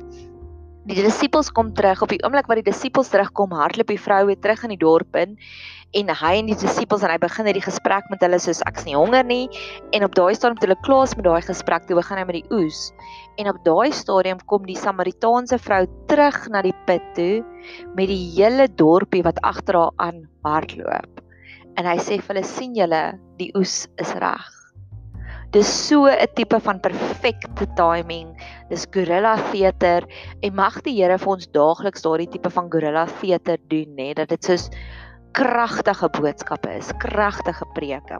Die 0.82 0.98
disippels 0.98 1.52
kom 1.54 1.68
terug 1.78 2.00
op 2.02 2.10
die 2.10 2.18
oomblik 2.24 2.48
wat 2.50 2.58
die 2.58 2.70
disippels 2.72 3.12
terugkom, 3.12 3.52
hardloop 3.54 3.92
die 3.92 4.00
vrou 4.02 4.24
weer 4.26 4.40
terug 4.40 4.64
in 4.64 4.72
die 4.74 4.80
dorp 4.80 5.14
in 5.14 5.36
en 5.98 6.08
hy 6.08 6.32
en 6.40 6.48
die 6.48 6.56
disippels 6.56 7.02
en 7.04 7.12
hy 7.12 7.18
begin 7.20 7.48
hierdie 7.48 7.64
gesprek 7.64 8.06
met 8.12 8.22
hulle 8.24 8.38
soos 8.40 8.62
ek's 8.68 8.86
nie 8.88 8.96
honger 8.96 9.26
nie. 9.28 9.44
En 9.92 10.06
op 10.06 10.14
daai 10.16 10.32
stadium 10.36 10.60
toe 10.60 10.70
hulle 10.70 10.84
klaar 10.86 11.04
is 11.08 11.16
met 11.18 11.26
daai 11.28 11.42
gesprek 11.44 11.88
toe 11.88 11.98
begin 11.98 12.20
hy 12.20 12.24
met 12.28 12.38
die 12.38 12.56
oes. 12.56 12.86
En 13.40 13.50
op 13.52 13.60
daai 13.66 13.92
stadium 13.96 14.40
kom 14.48 14.64
die 14.68 14.78
Samaritaanse 14.78 15.60
vrou 15.60 15.84
terug 16.12 16.40
na 16.54 16.64
die 16.64 16.74
put 16.88 17.04
toe 17.18 17.42
met 17.98 18.08
die 18.08 18.22
hele 18.38 18.68
dorpie 18.80 19.24
wat 19.26 19.40
agter 19.44 19.78
haar 19.82 19.92
aan 20.08 20.24
hardloop. 20.48 21.22
En 21.76 21.88
hy 21.88 21.98
sê 22.00 22.18
vir 22.20 22.34
hulle 22.34 22.48
sien 22.48 22.74
julle 22.76 23.04
die 23.40 23.52
oes 23.58 23.84
is 24.00 24.16
reg. 24.20 24.50
Dis 25.52 25.68
so 25.68 26.08
'n 26.08 26.32
tipe 26.34 26.58
van 26.64 26.80
perfekte 26.80 27.66
timing. 27.76 28.32
Dis 28.70 28.86
gorilla 28.88 29.36
theater 29.52 30.08
en 30.42 30.54
mag 30.54 30.80
die 30.82 30.96
Here 30.96 31.18
vir 31.18 31.32
ons 31.34 31.46
daagliks 31.52 32.02
daardie 32.02 32.30
tipe 32.32 32.48
van 32.48 32.70
gorilla 32.72 33.04
theater 33.20 33.58
doen 33.68 33.92
nê 33.92 34.14
dat 34.14 34.30
dit 34.30 34.44
soos 34.44 34.70
kragtige 35.32 36.08
boodskappe 36.12 36.70
is, 36.76 36.90
kragtige 37.00 37.66
preke. 37.74 38.18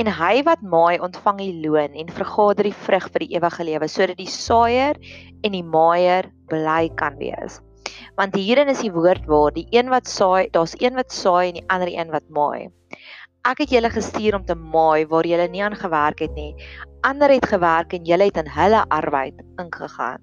En 0.00 0.08
hy 0.10 0.42
wat 0.46 0.62
maai 0.62 0.98
ontvang 1.02 1.38
die 1.42 1.52
loon 1.62 1.94
en 1.94 2.10
vergader 2.16 2.66
die 2.66 2.78
vrug 2.86 3.10
vir 3.14 3.24
die 3.24 3.36
ewige 3.36 3.66
lewe 3.68 3.88
sodat 3.90 4.18
die 4.18 4.30
saaier 4.30 4.98
en 5.44 5.54
die 5.54 5.62
maaier 5.62 6.30
bly 6.50 6.88
kan 6.98 7.18
wees. 7.20 7.60
Want 8.18 8.34
hierin 8.38 8.70
is 8.72 8.82
die 8.82 8.92
woord 8.94 9.26
waar 9.30 9.52
die 9.54 9.66
een 9.74 9.90
wat 9.92 10.08
saai, 10.10 10.48
daar's 10.54 10.74
een 10.80 10.96
wat 10.98 11.12
saai 11.12 11.50
en 11.50 11.60
die 11.60 11.66
ander 11.68 11.90
een 11.92 12.10
wat 12.14 12.26
maai. 12.32 12.70
Ek 13.44 13.60
het 13.60 13.74
julle 13.74 13.90
gestuur 13.92 14.38
om 14.38 14.44
te 14.48 14.56
maai 14.56 15.04
waar 15.10 15.26
julle 15.28 15.48
nie 15.52 15.62
aan 15.62 15.76
gewerk 15.76 16.22
het 16.24 16.32
nie. 16.34 16.54
Ander 17.04 17.30
het 17.34 17.46
gewerk 17.50 17.92
en 17.92 18.06
julle 18.08 18.30
het 18.30 18.40
in 18.40 18.48
hulle 18.48 18.86
arbeid 18.88 19.42
ingegaan. 19.60 20.22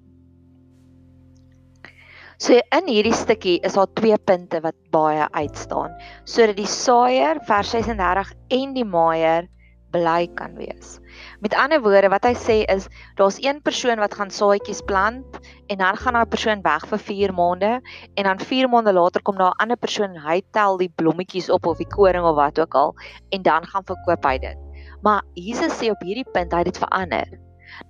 So 2.42 2.56
in 2.74 2.88
hierdie 2.90 3.14
stukkie 3.14 3.60
is 3.62 3.76
daar 3.78 3.90
twee 3.94 4.16
punte 4.18 4.58
wat 4.64 4.74
baie 4.90 5.28
uitstaan 5.30 5.92
sodat 6.26 6.56
die 6.58 6.66
saaier 6.66 7.38
vers 7.46 7.70
36 7.70 8.32
en 8.56 8.72
die 8.74 8.82
maaier 8.82 9.46
bly 9.94 10.24
kan 10.40 10.56
wees. 10.58 10.96
Met 11.44 11.54
ander 11.54 11.78
woorde 11.84 12.10
wat 12.10 12.26
hy 12.26 12.32
sê 12.34 12.56
is 12.74 12.88
daar's 13.20 13.38
een 13.44 13.60
persoon 13.62 14.02
wat 14.02 14.16
gaan 14.18 14.34
saaitjies 14.34 14.82
plant 14.90 15.38
en 15.70 15.78
dan 15.84 16.00
gaan 16.00 16.18
daai 16.18 16.32
persoon 16.34 16.66
weg 16.66 16.88
vir 16.90 17.04
4 17.12 17.36
maande 17.38 17.72
en 17.78 18.30
dan 18.30 18.42
4 18.42 18.72
maande 18.74 18.96
later 18.98 19.22
kom 19.22 19.38
daar 19.38 19.54
'n 19.54 19.62
ander 19.62 19.78
persoon 19.86 20.18
hy 20.26 20.40
tel 20.50 20.82
die 20.82 20.90
blommetjies 20.90 21.46
op 21.46 21.70
of 21.70 21.78
die 21.78 21.90
koring 21.94 22.26
of 22.26 22.34
wat 22.42 22.58
ook 22.58 22.74
al 22.74 22.94
en 23.30 23.46
dan 23.46 23.70
gaan 23.70 23.86
verkoop 23.86 24.26
hy 24.26 24.38
dit. 24.48 24.58
Maar 25.06 25.22
Jesus 25.34 25.78
sê 25.78 25.94
op 25.94 26.02
hierdie 26.02 26.26
punt 26.34 26.50
hy 26.50 26.66
het 26.66 26.74
dit 26.74 26.82
verander. 26.88 27.41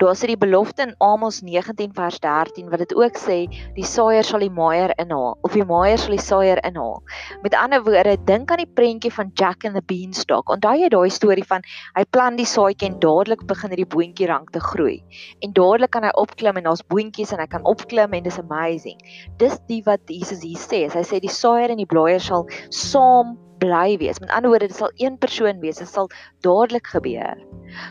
Daar 0.03 0.17
sê 0.19 0.29
die 0.31 0.39
belofte 0.39 0.87
in 0.87 0.95
Amos 0.99 1.41
19 1.43 1.93
vers 1.97 2.19
13 2.21 2.71
wat 2.71 2.83
dit 2.85 2.95
ook 2.97 3.19
sê, 3.19 3.39
die 3.77 3.87
saaier 3.87 4.25
sal 4.27 4.43
die 4.45 4.51
maaier 4.53 4.95
inhaal 5.03 5.37
of 5.47 5.57
die 5.57 5.65
maaier 5.67 6.01
sal 6.01 6.15
die 6.15 6.23
saaier 6.23 6.61
inhaal. 6.67 7.01
Met 7.43 7.57
ander 7.59 7.83
woorde, 7.85 8.17
dink 8.29 8.51
aan 8.51 8.63
die 8.63 8.71
prentjie 8.79 9.13
van 9.13 9.31
Jack 9.39 9.67
and 9.69 9.77
the 9.79 9.85
Beanstalk. 9.87 10.51
Onthou 10.53 10.75
jy 10.79 10.91
daai 10.93 11.11
storie 11.11 11.47
van 11.47 11.65
hy 11.97 12.05
plant 12.15 12.41
die 12.41 12.49
saadjie 12.49 12.91
en 12.91 12.99
dadelik 13.03 13.45
begin 13.51 13.75
hierdie 13.75 13.89
boontjie 13.95 14.31
rank 14.31 14.53
te 14.55 14.63
groei. 14.63 14.99
En 15.43 15.55
dadelik 15.57 15.93
kan 15.95 16.07
hy 16.07 16.13
opklim 16.21 16.61
en 16.61 16.69
daar's 16.69 16.85
boontjies 16.93 17.35
en 17.35 17.43
hy 17.43 17.49
kan 17.51 17.65
opklim 17.69 18.17
en 18.17 18.27
dis 18.27 18.41
amazing. 18.41 18.99
Dis 19.43 19.59
die 19.69 19.83
wat 19.87 20.07
Jesus 20.11 20.45
hier 20.47 20.61
sê. 20.61 20.85
Hy 20.93 21.07
sê 21.07 21.23
die 21.23 21.33
saaier 21.33 21.73
en 21.73 21.81
die 21.81 21.89
blaaier 21.89 22.23
sal 22.23 22.47
saam 22.71 23.37
bly 23.63 23.97
wees. 24.03 24.21
Met 24.21 24.35
ander 24.35 24.51
woorde, 24.53 24.69
dit 24.73 24.77
sal 24.77 24.93
een 25.01 25.19
persoon 25.23 25.61
wees. 25.63 25.81
Dit 25.81 25.91
sal 25.91 26.11
dadelik 26.45 26.91
gebeur. 26.95 27.39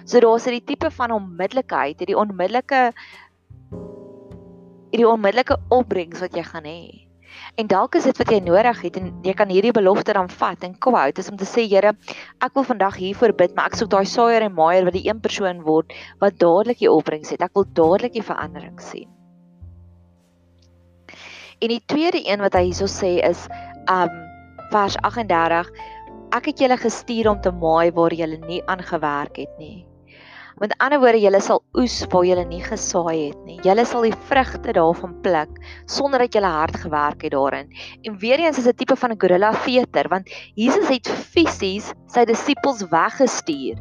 So 0.05 0.19
daar's 0.19 0.47
'n 0.47 0.61
tipe 0.65 0.91
van 0.91 1.11
onmiddellikheid, 1.11 1.99
hierdie 1.99 2.17
onmiddellike 2.17 2.91
hierdie 4.91 5.07
onmiddellike 5.07 5.57
opbrengs 5.71 6.19
wat 6.19 6.35
jy 6.35 6.43
gaan 6.43 6.67
hê. 6.67 7.07
En 7.59 7.67
dalk 7.67 7.95
is 7.95 8.03
dit 8.03 8.17
wat 8.17 8.31
jy 8.31 8.39
nodig 8.43 8.81
het 8.85 8.97
en 8.99 9.11
jy 9.23 9.33
kan 9.37 9.51
hierdie 9.51 9.73
belofte 9.75 10.13
dan 10.15 10.29
vat 10.29 10.63
en 10.67 10.75
quote 10.83 11.23
is 11.23 11.29
om 11.31 11.37
te 11.39 11.47
sê 11.47 11.63
Here, 11.67 11.93
ek 12.43 12.55
wil 12.57 12.67
vandag 12.67 12.97
hiervoor 12.99 13.33
bid, 13.37 13.55
maar 13.55 13.71
ek 13.71 13.79
soek 13.79 13.91
daai 13.93 14.05
saaier 14.05 14.45
en 14.45 14.55
maaier 14.55 14.87
wat 14.87 14.97
die 14.97 15.07
een 15.07 15.21
persoon 15.23 15.63
word 15.67 15.95
wat 16.19 16.39
dadelik 16.39 16.81
die 16.83 16.91
opbrengs 16.91 17.31
het. 17.31 17.41
Ek 17.41 17.55
wil 17.55 17.67
dadelik 17.73 18.13
die 18.17 18.25
verandering 18.25 18.79
sien. 18.83 19.09
En 21.61 21.69
die 21.69 21.83
tweede 21.85 22.23
een 22.25 22.41
wat 22.41 22.57
hy 22.57 22.65
hierso 22.71 22.89
sê 22.89 23.19
is 23.23 23.47
um 23.91 24.30
vers 24.71 24.97
38 25.03 25.71
Ek 26.31 26.45
het 26.47 26.61
julle 26.63 26.77
gestuur 26.79 27.27
om 27.27 27.39
te 27.43 27.51
maai 27.51 27.91
waar 27.91 28.13
julle 28.15 28.37
nie 28.47 28.61
aangewerk 28.71 29.35
het 29.41 29.57
nie. 29.59 29.81
Met 30.61 30.75
ander 30.79 31.01
woorde, 31.01 31.19
julle 31.19 31.41
sal 31.43 31.59
oes 31.75 31.97
waar 32.11 32.23
julle 32.27 32.45
nie 32.47 32.61
gesaai 32.63 33.31
het 33.33 33.39
nie. 33.47 33.57
Julle 33.65 33.83
sal 33.89 34.05
die 34.07 34.15
vrugte 34.29 34.75
daarvan 34.77 35.17
pluk 35.25 35.59
sonder 35.89 36.23
dat 36.23 36.37
julle 36.37 36.51
hard 36.53 36.77
gewerk 36.85 37.25
het 37.25 37.35
daarin. 37.35 37.71
En 38.07 38.19
weer 38.23 38.39
eens 38.39 38.61
is 38.63 38.67
'n 38.67 38.77
tipe 38.79 38.95
van 38.95 39.11
'n 39.11 39.19
gorilla 39.19 39.53
veter 39.53 40.07
want 40.07 40.29
Jesus 40.55 40.87
het 40.87 41.09
fisies 41.09 41.91
sy 42.07 42.25
disippels 42.25 42.87
weggestuur 42.89 43.75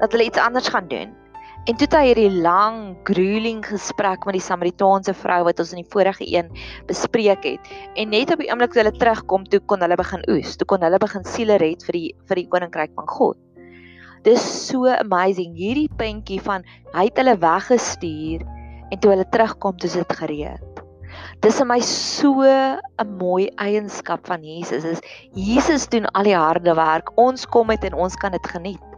dat 0.00 0.12
hulle 0.12 0.24
iets 0.24 0.38
anders 0.38 0.68
gaan 0.68 0.88
doen. 0.88 1.19
En 1.68 1.76
toe 1.76 1.84
het 1.84 1.92
hy 1.92 2.06
hierdie 2.08 2.40
lang 2.40 2.94
grueling 3.04 3.58
gesprek 3.66 4.24
met 4.24 4.38
die 4.38 4.40
Samaritaanse 4.40 5.12
vrou 5.12 5.42
wat 5.44 5.58
ons 5.60 5.74
in 5.74 5.82
die 5.82 5.90
vorige 5.92 6.24
een 6.24 6.48
bespreek 6.88 7.44
het. 7.44 7.68
En 8.00 8.08
net 8.14 8.32
op 8.32 8.40
die 8.40 8.48
oomblik 8.48 8.72
toe 8.72 8.80
hulle 8.80 8.96
terugkom, 8.96 9.44
toe 9.52 9.60
kon 9.68 9.84
hulle 9.84 9.98
begin 10.00 10.24
oes. 10.32 10.56
Toe 10.56 10.66
kon 10.72 10.80
hulle 10.80 11.00
begin 11.02 11.26
siele 11.28 11.60
red 11.60 11.84
vir 11.84 11.98
die 11.98 12.08
vir 12.30 12.40
die 12.40 12.46
koninkryk 12.48 12.96
van 12.96 13.12
God. 13.12 13.36
Dis 14.24 14.40
so 14.40 14.88
amazing 14.88 15.52
hierdie 15.56 15.90
puntjie 16.00 16.40
van 16.48 16.64
hy 16.94 17.06
het 17.10 17.20
hulle 17.20 17.36
weggestuur 17.44 18.48
en 18.90 18.98
toe 18.98 19.12
hulle 19.12 19.28
terugkom, 19.28 19.76
toe 19.76 19.92
is 19.92 20.00
dit 20.00 20.18
gereed. 20.24 20.84
Dis 21.44 21.60
vir 21.60 21.68
my 21.68 21.80
so 21.84 22.40
'n 22.40 23.16
mooi 23.20 23.50
eienskap 23.60 24.24
van 24.26 24.42
Jesus. 24.42 24.84
Is 24.84 25.00
Jesus 25.36 25.88
doen 25.88 26.06
al 26.16 26.24
die 26.24 26.36
harde 26.36 26.74
werk. 26.74 27.12
Ons 27.16 27.44
kom 27.44 27.66
met 27.66 27.84
en 27.84 27.94
ons 27.94 28.16
kan 28.16 28.32
dit 28.32 28.46
geniet. 28.46 28.89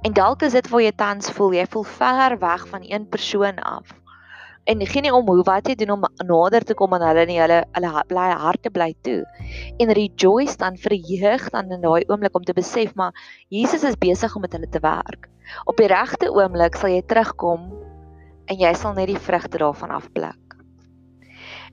En 0.00 0.12
dalk 0.16 0.42
is 0.46 0.54
dit 0.56 0.68
waar 0.72 0.80
jy 0.80 0.92
tans 0.96 1.28
voel, 1.36 1.58
jy 1.58 1.66
voel 1.68 1.82
ver 1.84 2.38
weg 2.40 2.62
van 2.70 2.84
een 2.88 3.02
persoon 3.08 3.58
af. 3.68 3.90
En 4.64 4.80
geen 4.86 5.02
nie 5.02 5.12
om 5.12 5.26
hoe 5.28 5.42
wat 5.44 5.66
jy 5.68 5.74
doen 5.76 5.90
om 5.96 6.06
nader 6.24 6.64
te 6.64 6.74
kom 6.74 6.94
aan 6.96 7.04
hulle 7.04 7.26
nie, 7.28 7.36
hulle 7.40 7.58
hulle 7.76 8.04
bly 8.08 8.28
harte 8.42 8.70
bly 8.72 8.94
toe. 9.04 9.24
En 9.76 9.92
rejoice 9.92 10.56
dan 10.56 10.78
jeug 10.80 11.48
dan 11.50 11.70
in 11.70 11.80
daai 11.80 12.04
oomblik 12.08 12.36
om 12.36 12.44
te 12.44 12.56
besef 12.56 12.94
maar 12.94 13.12
Jesus 13.48 13.84
is 13.84 13.98
besig 13.98 14.34
om 14.34 14.40
met 14.40 14.52
hulle 14.52 14.68
te 14.68 14.80
werk. 14.80 15.28
Op 15.64 15.76
die 15.76 15.88
regte 15.88 16.30
oomblik 16.32 16.76
sal 16.76 16.94
jy 16.94 17.02
terugkom 17.02 17.68
en 18.46 18.56
jy 18.56 18.72
sal 18.74 18.94
net 18.94 19.08
die 19.08 19.20
vrugte 19.20 19.58
daarvan 19.58 19.90
afpluk. 19.90 20.56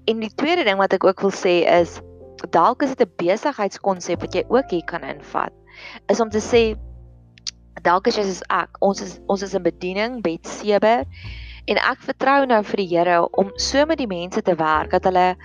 En 0.07 0.19
die 0.19 0.33
tweede 0.35 0.63
ding 0.63 0.77
wat 0.77 0.93
ek 0.93 1.03
ook 1.03 1.21
wil 1.21 1.31
sê 1.31 1.63
is 1.63 2.01
dalk 2.51 2.83
is 2.83 2.95
dit 2.95 3.07
'n 3.07 3.15
besigheidskonsep 3.23 4.19
wat 4.19 4.33
jy 4.33 4.43
ook 4.47 4.69
hier 4.69 4.83
kan 4.83 5.03
invat. 5.03 5.53
Is 6.07 6.19
om 6.19 6.29
te 6.29 6.43
sê 6.43 6.75
dalk 7.83 8.07
is 8.07 8.17
jy 8.17 8.25
soos 8.27 8.43
ek. 8.53 8.79
Ons 8.81 9.01
is 9.05 9.19
ons 9.27 9.43
is 9.45 9.53
in 9.57 9.63
bediening 9.65 10.21
Bet 10.25 10.47
Seber 10.47 11.05
en 11.67 11.79
ek 11.81 12.03
vertrou 12.07 12.45
nou 12.49 12.61
vir 12.63 12.81
die 12.81 12.89
Here 12.93 13.21
om 13.41 13.51
so 13.61 13.85
met 13.85 13.99
die 13.99 14.09
mense 14.09 14.41
te 14.41 14.55
werk 14.55 14.93
dat 14.95 15.07
hulle 15.09 15.35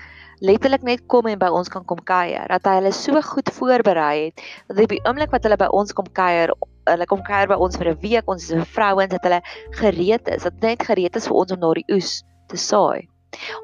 letterlik 0.43 0.83
net 0.83 1.05
kom 1.07 1.29
en 1.31 1.39
by 1.39 1.51
ons 1.55 1.71
kan 1.71 1.85
kom 1.87 2.01
kuier. 2.07 2.47
Dat 2.51 2.67
hy 2.67 2.79
hulle 2.81 2.93
so 2.97 3.23
goed 3.27 3.51
voorberei 3.55 4.15
het 4.27 4.45
dat 4.69 4.85
op 4.87 4.95
die 4.95 5.03
oomblik 5.07 5.35
wat 5.35 5.47
hulle 5.47 5.59
by 5.61 5.71
ons 5.71 5.95
kom 5.95 6.09
kuier, 6.19 6.55
hulle 6.91 7.07
kom 7.11 7.23
kuier 7.27 7.51
by 7.51 7.59
ons 7.59 7.79
vir 7.79 7.93
'n 7.93 8.01
week, 8.03 8.27
ons 8.27 8.51
is 8.51 8.69
vrouens 8.75 9.15
dat 9.15 9.23
hulle 9.23 9.43
gereed 9.79 10.29
is, 10.29 10.43
dat 10.43 10.61
net 10.63 10.83
gereed 10.83 11.17
is 11.17 11.27
vir 11.29 11.37
ons 11.37 11.53
om 11.53 11.61
daardie 11.61 11.89
oes 11.95 12.23
te 12.49 12.57
saai. 12.57 13.12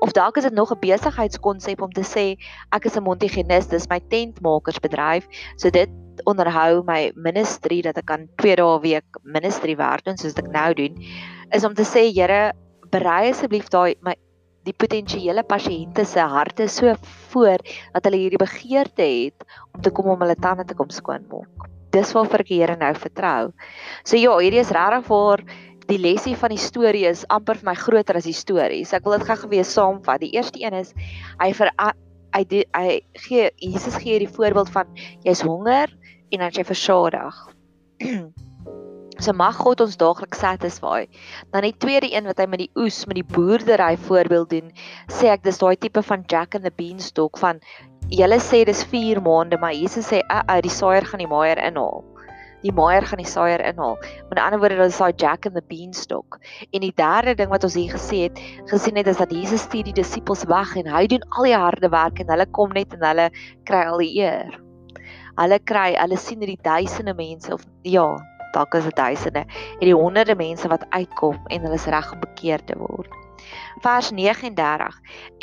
Of 0.01 0.13
dalk 0.13 0.37
is 0.37 0.45
dit 0.45 0.53
nog 0.55 0.73
'n 0.73 0.81
besigheidskonsep 0.81 1.83
om 1.83 1.93
te 1.93 2.03
sê 2.03 2.37
ek 2.73 2.87
is 2.87 2.97
'n 2.97 3.03
Montigenis, 3.03 3.67
dis 3.67 3.89
my 3.89 4.01
tentmakersbedryf. 4.01 5.29
So 5.57 5.71
dit 5.71 5.91
onderhou 6.25 6.83
my 6.85 7.13
ministry 7.15 7.83
dat 7.83 7.99
ek 7.99 8.07
kan 8.07 8.29
2 8.37 8.57
dae 8.57 8.77
'n 8.77 8.83
week 8.83 9.07
ministry 9.23 9.77
werk 9.77 10.05
doen 10.05 10.17
soos 10.17 10.39
ek 10.39 10.51
nou 10.51 10.75
doen 10.75 10.95
is 11.53 11.65
om 11.65 11.75
te 11.75 11.85
sê 11.85 12.11
Here 12.13 12.53
berei 12.91 13.31
asseblief 13.31 13.69
daai 13.69 13.97
my 14.05 14.15
die 14.67 14.75
potensiële 14.77 15.45
pasiënte 15.49 16.05
se 16.05 16.21
harte 16.21 16.69
so 16.69 16.93
voor 17.33 17.63
dat 17.95 18.05
hulle 18.05 18.21
hierdie 18.21 18.41
begeerte 18.41 19.03
het 19.03 19.47
om 19.75 19.83
te 19.83 19.93
kom 19.95 20.11
om 20.13 20.21
hulle 20.21 20.37
tande 20.37 20.67
te 20.69 20.77
kom 20.77 20.91
skoonmaak. 20.93 21.69
Dis 21.95 22.13
waarvoor 22.13 22.45
ek 22.45 22.51
die 22.53 22.61
Here 22.61 22.77
nou 22.77 22.93
vertrou. 22.95 23.53
So 24.05 24.21
ja, 24.21 24.35
hierdie 24.37 24.61
is 24.61 24.73
regtig 24.75 25.07
vir 25.09 25.45
die 25.89 25.99
lesie 26.01 26.37
van 26.37 26.53
die 26.53 26.61
storie 26.61 27.07
is 27.09 27.25
amper 27.33 27.59
vir 27.61 27.71
my 27.71 27.77
groter 27.79 28.19
as 28.19 28.29
die 28.29 28.37
storie. 28.37 28.85
So 28.85 28.99
ek 28.99 29.07
wil 29.07 29.17
dit 29.19 29.29
gou 29.29 29.49
weer 29.53 29.65
saamvat. 29.65 30.21
Die 30.25 30.35
eerste 30.37 30.61
een 30.61 30.77
is 30.77 30.93
hy 31.41 31.53
vir 31.57 31.73
hy 32.37 32.43
die, 32.45 32.65
hy 32.77 33.01
gee 33.25 33.49
Jesus 33.57 33.97
gee 33.97 34.19
hierdie 34.19 34.35
voorbeeld 34.35 34.69
van 34.75 34.91
jy's 35.25 35.41
honger 35.45 35.89
en 36.33 36.45
dan 36.45 36.53
jy 36.53 36.65
versadig. 36.69 37.41
so 39.25 39.35
mag 39.35 39.57
God 39.59 39.81
ons 39.83 39.97
daagliks 39.99 40.43
satisfy. 40.45 41.07
Dan 41.55 41.67
die 41.67 41.75
tweede 41.81 42.11
een 42.13 42.29
wat 42.29 42.39
hy 42.39 42.47
met 42.51 42.63
die 42.63 42.71
oes, 42.79 43.05
met 43.09 43.19
die 43.19 43.27
boerdery 43.27 43.97
voorbeeld 44.09 44.53
doen, 44.53 44.69
sê 45.11 45.33
ek 45.33 45.47
dis 45.47 45.59
daai 45.59 45.77
tipe 45.81 46.05
van 46.05 46.27
Jack 46.31 46.55
and 46.55 46.69
the 46.69 46.75
Beanstalk 46.75 47.41
van 47.41 47.63
julle 48.13 48.39
sê 48.41 48.63
dis 48.69 48.85
4 48.93 49.21
maande, 49.25 49.59
maar 49.61 49.75
Jesus 49.77 50.09
sê 50.13 50.23
uh, 50.29 50.45
uh, 50.45 50.61
die 50.65 50.73
saaier 50.73 51.09
gaan 51.09 51.25
die 51.25 51.31
maaier 51.31 51.61
inhaal. 51.65 52.05
Die 52.63 52.73
maaier 52.75 53.07
gaan 53.07 53.23
die 53.23 53.29
saaier 53.29 53.63
inhaal. 53.63 53.99
Met 54.29 54.43
ander 54.43 54.59
woorde, 54.59 54.81
dit 54.81 54.93
is 54.93 54.99
daai 54.99 55.13
Jack 55.17 55.47
and 55.47 55.55
the 55.55 55.65
Beanstalk. 55.69 56.41
En 56.73 56.83
die 56.83 56.95
derde 56.95 57.35
ding 57.39 57.51
wat 57.53 57.65
ons 57.65 57.79
hier 57.79 57.93
gesê 57.95 58.25
het, 58.27 58.41
gesien 58.71 58.99
het 58.99 59.07
is 59.07 59.21
dat 59.23 59.35
Jesus 59.35 59.67
stuur 59.69 59.87
die 59.91 59.99
disippels 60.01 60.47
weg 60.51 60.77
en 60.77 60.91
hy 60.91 61.07
doen 61.07 61.27
al 61.37 61.51
die 61.51 61.59
harde 61.59 61.93
werk 61.95 62.19
en 62.19 62.33
hulle 62.35 62.49
kom 62.51 62.75
net 62.75 62.97
en 62.99 63.07
hulle 63.07 63.31
kry 63.69 63.85
al 63.87 64.03
die 64.03 64.15
eer 64.23 64.59
hulle 65.39 65.61
kry, 65.71 65.93
hulle 65.99 66.19
sien 66.19 66.43
hierdie 66.43 66.59
duisende 66.65 67.15
mense 67.19 67.53
of 67.55 67.63
ja, 67.87 68.07
dalk 68.55 68.75
is 68.79 68.89
dit 68.89 68.99
duisende, 68.99 69.45
hierdie 69.79 69.97
honderde 69.97 70.35
mense 70.39 70.71
wat 70.71 70.87
uitkom 70.95 71.39
en 71.53 71.67
hulle 71.67 71.79
is 71.79 71.89
reg 71.91 72.13
om 72.15 72.23
bekeer 72.25 72.65
te 72.67 72.77
word. 72.81 73.13
Vers 73.85 74.11
39. 74.13 74.97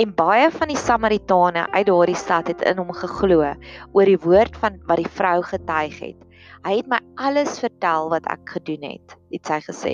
En 0.03 0.11
baie 0.17 0.49
van 0.51 0.69
die 0.69 0.77
Samaritane 0.77 1.63
uit 1.71 1.87
daardie 1.87 2.17
stad 2.19 2.51
het 2.51 2.61
in 2.67 2.81
hom 2.81 2.91
geglo 2.93 3.39
oor 3.47 4.11
die 4.11 4.19
woord 4.21 4.59
van 4.61 4.77
wat 4.89 4.99
die 4.99 5.13
vrou 5.19 5.39
getuig 5.47 5.95
het. 6.03 6.19
Hy 6.65 6.79
het 6.79 6.87
my 6.89 6.97
alles 7.21 7.59
vertel 7.61 8.07
wat 8.09 8.25
ek 8.33 8.55
gedoen 8.55 8.87
het, 8.87 9.11
het 9.29 9.49
sy 9.51 9.57
gesê. 9.61 9.91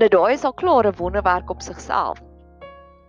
Nou 0.00 0.08
daai 0.10 0.32
is 0.34 0.44
al 0.44 0.54
klaar 0.58 0.88
'n 0.88 0.98
wonderwerk 0.98 1.50
op 1.50 1.60
sigself. 1.62 2.18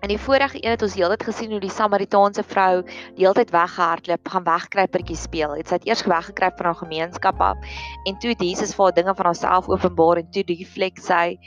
In 0.05 0.11
die 0.13 0.19
vorige 0.21 0.61
een 0.61 0.75
het 0.75 0.81
ons 0.85 0.93
heeltyd 0.93 1.23
gesien 1.23 1.51
hoe 1.51 1.59
die 1.59 1.73
Samaritaanse 1.73 2.43
vrou 2.43 2.83
die 2.85 3.25
hele 3.25 3.33
tyd 3.33 3.49
weggehardloop, 3.49 4.29
gaan 4.29 4.43
wegkruipertjie 4.43 5.17
speel. 5.17 5.55
Het 5.57 5.67
sy 5.67 5.73
het 5.73 5.87
eers 5.87 6.05
weggekruip 6.05 6.57
van 6.57 6.65
haar 6.65 6.75
gemeenskap 6.75 7.41
af 7.41 7.57
en 8.05 8.19
toe 8.19 8.29
het 8.29 8.45
Jesus 8.45 8.75
vir 8.75 8.85
haar 8.85 8.93
dinge 8.93 9.15
van 9.15 9.25
haarself 9.25 9.67
openbaar 9.67 10.17
en 10.17 10.29
toe 10.29 10.43
die 10.43 10.65
flex 10.65 11.05
sy. 11.05 11.39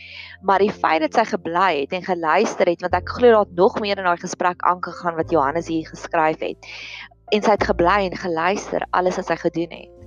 Maar 0.42 0.58
die 0.58 0.72
feit 0.72 1.00
dat 1.00 1.14
sy 1.14 1.24
gebly 1.30 1.80
het 1.80 1.92
en 1.92 2.02
geluister 2.02 2.66
het, 2.66 2.80
want 2.80 2.94
ek 2.94 3.08
glo 3.08 3.30
daar 3.30 3.46
het 3.46 3.54
nog 3.54 3.78
meer 3.80 3.98
in 3.98 4.04
daai 4.04 4.18
gesprek 4.18 4.66
aangegaan 4.66 5.14
wat 5.14 5.30
Johannes 5.30 5.68
hier 5.68 5.86
geskryf 5.86 6.40
het. 6.40 6.58
En 7.30 7.42
sy 7.42 7.50
het 7.50 7.64
gebly 7.64 8.10
en 8.10 8.16
geluister 8.16 8.86
alles 8.90 9.16
wat 9.16 9.26
sy 9.26 9.36
gedoen 9.46 9.78
het 9.78 9.99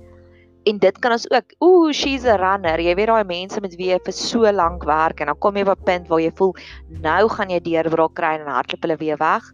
en 0.64 0.78
dit 0.80 0.98
kan 1.02 1.12
ons 1.12 1.26
ook 1.30 1.54
ooh 1.64 1.92
she's 1.92 2.24
a 2.24 2.36
runner. 2.40 2.80
Jy 2.80 2.94
weet 2.96 3.10
daai 3.10 3.26
mense 3.28 3.60
met 3.60 3.76
wie 3.78 3.90
jy 3.90 3.98
vir 4.06 4.16
so 4.16 4.50
lank 4.52 4.84
werk 4.88 5.20
en 5.20 5.30
dan 5.30 5.38
kom 5.40 5.56
jy 5.56 5.64
op 5.66 5.78
'n 5.78 5.84
punt 5.84 6.08
waar 6.08 6.20
jy 6.20 6.32
voel 6.40 6.54
nou 7.04 7.28
gaan 7.28 7.50
jy 7.50 7.60
deurbraak 7.60 8.14
kry 8.14 8.32
en 8.38 8.48
hardloop 8.48 8.82
hulle 8.82 8.96
weer 8.96 9.18
weg. 9.18 9.44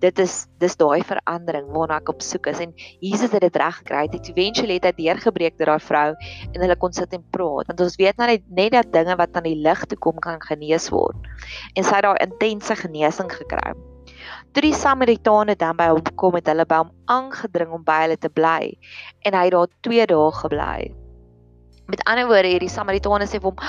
Dit 0.00 0.18
is 0.18 0.46
dis 0.58 0.76
daai 0.76 1.02
verandering 1.02 1.66
waarna 1.72 1.96
ek 1.96 2.08
op 2.08 2.22
soek 2.22 2.46
is 2.46 2.60
en 2.60 2.72
Jesus 3.00 3.32
het 3.32 3.40
dit 3.40 3.56
reg 3.56 3.76
gekry. 3.82 4.06
Het 4.12 4.28
eventually 4.28 4.74
het 4.74 4.84
hy 4.84 4.92
deurgebreek 5.02 5.58
deur 5.58 5.72
daai 5.74 5.80
vrou 5.80 6.14
en 6.52 6.60
hulle 6.60 6.76
kon 6.76 6.92
sit 6.92 7.12
en 7.12 7.24
praat 7.30 7.66
want 7.66 7.80
ons 7.80 7.96
weet 7.96 8.16
nou 8.16 8.28
net 8.28 8.42
net 8.50 8.72
dat 8.72 8.92
dinge 8.92 9.16
wat 9.16 9.36
aan 9.36 9.48
die 9.48 9.56
lig 9.56 9.84
toe 9.86 9.98
kom 9.98 10.18
kan 10.18 10.40
genees 10.40 10.90
word. 10.90 11.16
En 11.74 11.84
sy 11.84 11.94
het 11.94 12.04
daai 12.04 12.26
intense 12.26 12.76
genesing 12.76 13.32
gekry 13.32 13.72
Toe 14.52 14.62
die 14.62 14.74
Samaritane 14.74 15.56
dan 15.56 15.76
by 15.76 15.90
hom 15.92 16.14
kom 16.20 16.38
het 16.38 16.48
hulle 16.50 16.66
by 16.68 16.82
hom 16.84 16.94
aangedring 17.12 17.74
om 17.74 17.84
by 17.84 18.00
hulle 18.06 18.16
te 18.20 18.30
bly 18.32 18.72
en 19.24 19.36
hy 19.36 19.44
het 19.48 19.54
daar 19.54 19.70
2 19.86 20.08
dae 20.10 20.32
gebly. 20.42 20.88
Met 21.88 22.02
ander 22.04 22.26
woorde, 22.28 22.50
hierdie 22.52 22.68
Samaritane 22.68 23.24
sê 23.24 23.38
vir 23.40 23.48
hom, 23.48 23.60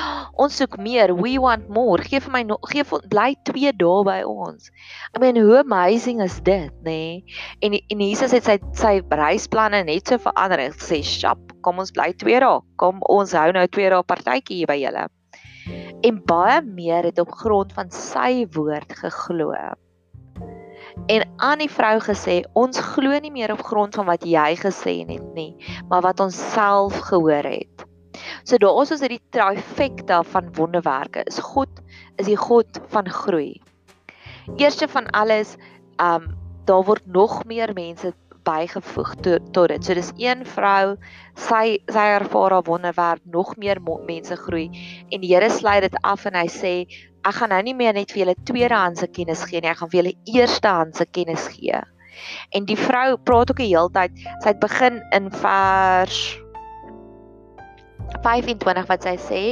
"Ons 0.44 0.58
soek 0.60 0.76
meer, 0.78 1.14
we 1.16 1.38
want 1.40 1.70
more. 1.70 2.04
Geef 2.04 2.26
vir 2.26 2.34
my 2.34 2.42
nog, 2.44 2.60
gee 2.68 2.84
vir 2.84 3.06
bly 3.08 3.36
2 3.48 3.72
dae 3.72 4.04
by 4.04 4.18
ons." 4.28 4.72
I 5.16 5.22
mean, 5.24 5.38
hoe 5.40 5.60
amazing 5.60 6.22
is 6.22 6.42
dit, 6.42 6.72
nê? 6.84 7.24
Nee? 7.24 7.24
En 7.62 7.80
en 7.80 8.00
Jesus 8.00 8.32
het 8.32 8.44
sy 8.44 8.60
sy 8.74 9.02
reisplanne 9.10 9.86
net 9.86 10.08
so 10.08 10.18
verander. 10.18 10.60
Hy 10.60 10.70
sê, 10.72 11.02
"Shop, 11.02 11.40
kom 11.62 11.80
ons 11.80 11.92
bly 11.92 12.12
2 12.12 12.40
dae. 12.40 12.60
Kom 12.76 13.00
ons 13.08 13.32
hou 13.32 13.52
nou 13.52 13.68
2 13.68 13.90
dae 13.90 14.04
partytjie 14.04 14.58
hier 14.58 14.68
by 14.68 14.80
julle." 14.84 15.08
En 16.04 16.22
baie 16.26 16.62
meer 16.62 17.04
het 17.04 17.20
op 17.20 17.32
grond 17.32 17.72
van 17.72 17.90
sy 17.90 18.46
woord 18.52 19.00
geglo. 19.00 19.54
En 21.08 21.26
aan 21.38 21.60
die 21.60 21.70
vrou 21.72 22.00
gesê, 22.00 22.44
"Ons 22.54 22.80
glo 22.80 23.20
nie 23.20 23.32
meer 23.32 23.52
op 23.52 23.62
grond 23.62 23.96
van 23.96 24.06
wat 24.06 24.24
jy 24.24 24.56
gesê 24.56 25.06
het 25.08 25.34
nie, 25.34 25.56
maar 25.90 26.02
wat 26.02 26.20
ons 26.20 26.52
self 26.54 27.00
gehoor 27.00 27.44
het." 27.44 27.86
So 28.44 28.58
daar 28.58 28.82
is 28.82 28.92
ons 28.92 29.02
hierdie 29.02 29.24
trifecta 29.30 30.24
van 30.24 30.54
wonderwerke. 30.54 31.24
Is 31.26 31.40
God 31.40 31.70
is 32.18 32.26
die 32.26 32.38
God 32.38 32.82
van 32.88 33.10
groei. 33.10 33.62
Eerste 34.58 34.88
van 34.88 35.08
alles, 35.10 35.56
um 35.98 36.36
daar 36.66 36.84
word 36.86 37.06
nog 37.06 37.46
meer 37.46 37.74
mense 37.74 38.14
bygevoeg 38.44 39.14
tot 39.24 39.54
to 39.54 39.68
dit. 39.68 39.86
So 39.86 39.94
dis 39.98 40.12
een 40.18 40.46
vrou, 40.46 40.98
sy 41.36 41.80
sy 41.92 42.06
ervaar 42.18 42.56
haar 42.58 42.66
wonderwerk, 42.68 43.22
nog 43.26 43.56
meer 43.58 43.82
mense 43.82 44.36
groei 44.36 44.70
en 45.10 45.22
die 45.22 45.34
Here 45.34 45.50
sluit 45.50 45.86
dit 45.88 45.98
af 46.02 46.26
en 46.26 46.38
hy 46.38 46.48
sê 46.52 46.74
ek 47.28 47.40
gaan 47.40 47.52
nou 47.54 47.62
nie 47.66 47.76
meer 47.78 47.96
net 47.98 48.12
vir 48.14 48.24
julle 48.24 48.38
tweedehandse 48.48 49.10
kennis 49.16 49.44
gee 49.50 49.62
nie, 49.62 49.72
ek 49.72 49.82
gaan 49.82 49.92
vir 49.92 50.02
julle 50.02 50.16
eerstehandse 50.34 51.08
kennis 51.16 51.48
gee. 51.56 51.82
En 52.56 52.66
die 52.68 52.78
vrou 52.80 53.18
praat 53.18 53.52
ook 53.52 53.62
die 53.62 53.72
hele 53.72 53.92
tyd, 53.96 54.16
sy 54.44 54.52
het 54.52 54.62
begin 54.64 55.00
in 55.16 55.30
vers 55.42 56.20
25 58.26 58.90
wat 58.90 59.06
sy 59.06 59.16
sê 59.22 59.44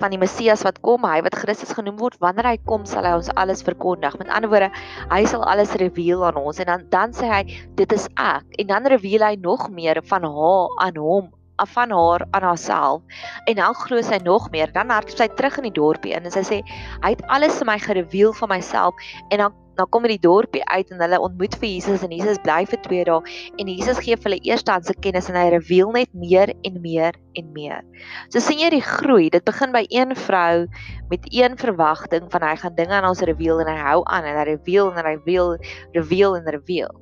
van 0.00 0.14
die 0.14 0.20
Messias 0.20 0.62
wat 0.64 0.78
kom, 0.80 1.04
hy 1.04 1.20
wat 1.26 1.36
Christus 1.36 1.74
genoem 1.76 1.98
word, 2.00 2.16
wanneer 2.24 2.48
hy 2.48 2.56
kom 2.64 2.86
sal 2.88 3.04
hy 3.04 3.12
ons 3.18 3.28
alles 3.36 3.60
verkondig. 3.66 4.16
Met 4.16 4.30
ander 4.32 4.48
woorde, 4.48 4.70
hy 5.10 5.20
sal 5.28 5.44
alles 5.44 5.74
reveal 5.82 6.24
aan 6.24 6.40
ons 6.40 6.62
en 6.62 6.70
dan 6.72 6.86
dan 6.94 7.12
sê 7.16 7.28
hy 7.28 7.42
dit 7.76 7.92
is 7.92 8.08
ek 8.16 8.56
en 8.62 8.72
dan 8.72 8.88
reveal 8.88 9.26
hy 9.28 9.34
nog 9.42 9.68
meer 9.74 10.00
van 10.08 10.24
haar 10.24 10.72
aan 10.86 10.96
hom 11.00 11.28
van 11.66 11.90
haar 11.90 12.26
aan 12.30 12.42
haarself 12.42 13.02
en 13.44 13.54
dan 13.54 13.74
glo 13.74 14.02
sy 14.02 14.20
nog 14.24 14.50
meer 14.50 14.72
dan 14.72 14.90
hardloop 14.90 15.18
sy 15.18 15.28
terug 15.38 15.58
in 15.58 15.68
die 15.70 15.78
dorpie 15.80 16.14
in 16.16 16.24
en 16.24 16.34
sy 16.34 16.44
sê 16.46 16.60
hy 17.02 17.14
het 17.16 17.24
alles 17.28 17.58
vir 17.58 17.70
my 17.72 17.78
gereveal 17.78 18.32
van 18.42 18.54
myself 18.56 19.10
en 19.30 19.44
dan 19.44 19.58
dan 19.80 19.88
kom 19.88 20.04
in 20.04 20.12
die 20.12 20.20
dorpie 20.20 20.62
uit 20.68 20.90
en 20.92 21.00
hulle 21.00 21.20
ontmoet 21.24 21.54
vir 21.60 21.68
Jesus 21.70 22.04
en 22.04 22.12
Jesus 22.12 22.40
bly 22.44 22.58
vir 22.68 22.80
2 22.84 23.04
dae 23.08 23.36
en 23.62 23.70
Jesus 23.70 24.00
gee 24.04 24.16
vir 24.18 24.28
hulle 24.28 24.40
eerstehandse 24.50 24.96
kennis 25.04 25.30
en 25.32 25.38
hy 25.40 25.46
reveal 25.54 25.92
net 25.96 26.12
meer 26.12 26.52
en 26.68 26.80
meer 26.84 27.16
en 27.40 27.52
meer. 27.56 27.80
So 28.28 28.44
sien 28.44 28.60
jy 28.60 28.72
die 28.74 28.84
groei. 28.84 29.30
Dit 29.32 29.46
begin 29.48 29.72
by 29.72 29.86
een 29.88 30.12
vrou 30.26 30.66
met 31.12 31.28
een 31.32 31.56
verwagting 31.60 32.28
van 32.32 32.44
hy 32.44 32.56
gaan 32.60 32.76
dinge 32.76 32.96
aan 32.98 33.08
ons 33.08 33.24
reveal 33.32 33.62
en 33.64 33.72
hy 33.72 33.78
hou 33.80 34.00
aan 34.04 34.28
en 34.28 34.42
hy 34.42 34.48
reveal 34.52 34.92
en 34.92 35.00
hy 35.00 35.14
reveal 35.14 35.56
reveal 35.96 36.36
en 36.40 36.52
reveal. 36.58 36.92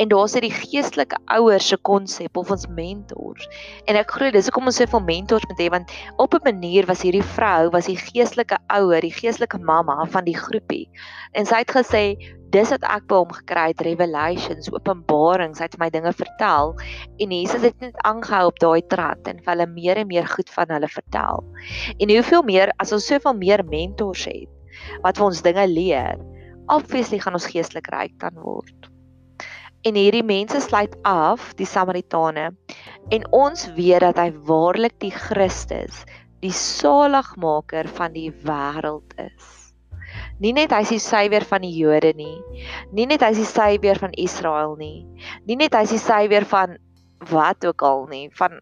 En 0.00 0.08
daar's 0.08 0.32
dit 0.32 0.46
die 0.46 0.54
geestelike 0.54 1.18
ouers 1.36 1.66
se 1.68 1.76
konsep 1.84 2.36
of 2.40 2.50
ons 2.50 2.66
mentors. 2.72 3.48
En 3.84 3.98
ek 4.00 4.14
glo 4.16 4.32
dis 4.32 4.48
hoekom 4.48 4.70
ons 4.70 4.80
soveel 4.80 5.02
mentors 5.04 5.44
moet 5.50 5.60
hê 5.60 5.68
want 5.74 5.92
op 6.16 6.34
'n 6.34 6.46
manier 6.48 6.86
was 6.88 7.02
hierdie 7.04 7.26
vrou 7.36 7.70
was 7.74 7.86
die 7.86 7.98
geestelike 8.00 8.56
ouer, 8.72 9.00
die 9.00 9.12
geestelike 9.12 9.58
mamma 9.58 10.06
van 10.06 10.24
die 10.24 10.36
groepie. 10.36 10.88
En 11.32 11.46
sy 11.46 11.60
het 11.62 11.72
gesê 11.76 12.16
dis 12.50 12.70
wat 12.70 12.82
ek 12.82 13.06
by 13.10 13.18
hom 13.20 13.30
gekry 13.30 13.66
het, 13.70 13.82
revelations, 13.86 14.70
openbarings, 14.72 15.60
hy 15.60 15.68
het 15.68 15.78
my 15.78 15.90
dinge 15.90 16.12
vertel 16.12 16.74
en 17.18 17.30
Jesus 17.30 17.62
het 17.62 17.80
net 17.80 17.96
aangehou 18.08 18.46
op 18.50 18.58
daai 18.58 18.82
trant 18.88 19.28
en 19.28 19.38
vir 19.38 19.52
hulle 19.52 19.66
meer 19.66 20.00
en 20.02 20.08
meer 20.10 20.26
goed 20.26 20.50
van 20.50 20.72
hulle 20.74 20.88
vertel. 20.88 21.44
En 22.00 22.10
hoeveel 22.10 22.42
meer 22.42 22.72
as 22.78 22.92
ons 22.92 23.06
soveel 23.06 23.36
meer 23.36 23.64
mentors 23.64 24.24
het 24.24 24.48
wat 25.04 25.18
vir 25.18 25.26
ons 25.26 25.42
dinge 25.42 25.66
leer, 25.68 26.16
obviously 26.70 27.18
gaan 27.18 27.36
ons 27.38 27.50
geestelik 27.50 27.90
ryk 27.92 28.16
kan 28.18 28.34
word. 28.34 28.90
En 29.88 29.96
hierdie 29.96 30.24
mense 30.26 30.60
sluit 30.60 30.92
af 31.08 31.54
die 31.56 31.68
Samaritane 31.68 32.50
en 33.16 33.22
ons 33.32 33.64
weet 33.78 34.04
dat 34.04 34.18
hy 34.20 34.28
waarlik 34.48 34.98
die 35.00 35.12
Christus, 35.14 36.02
die 36.44 36.52
saligmaker 36.52 37.88
van 37.96 38.12
die 38.12 38.28
wêreld 38.44 39.16
is. 39.24 39.56
Nie 40.40 40.52
net 40.56 40.74
hy 40.76 40.82
is 40.84 40.92
die 40.92 41.00
suiwer 41.00 41.46
van 41.48 41.64
die 41.64 41.72
Jode 41.72 42.12
nie. 42.18 42.36
Nie 42.92 43.06
net 43.08 43.24
hy 43.24 43.32
is 43.32 43.40
die 43.40 43.48
suiwer 43.48 44.00
van 44.02 44.12
Israel 44.20 44.76
nie. 44.80 45.06
Nie 45.48 45.56
net 45.60 45.76
hy 45.76 45.86
is 45.88 45.94
die 45.96 46.02
suiwer 46.02 46.44
van 46.48 46.76
wat 47.32 47.64
ook 47.64 47.84
al 47.84 48.06
nie, 48.12 48.26
van 48.36 48.60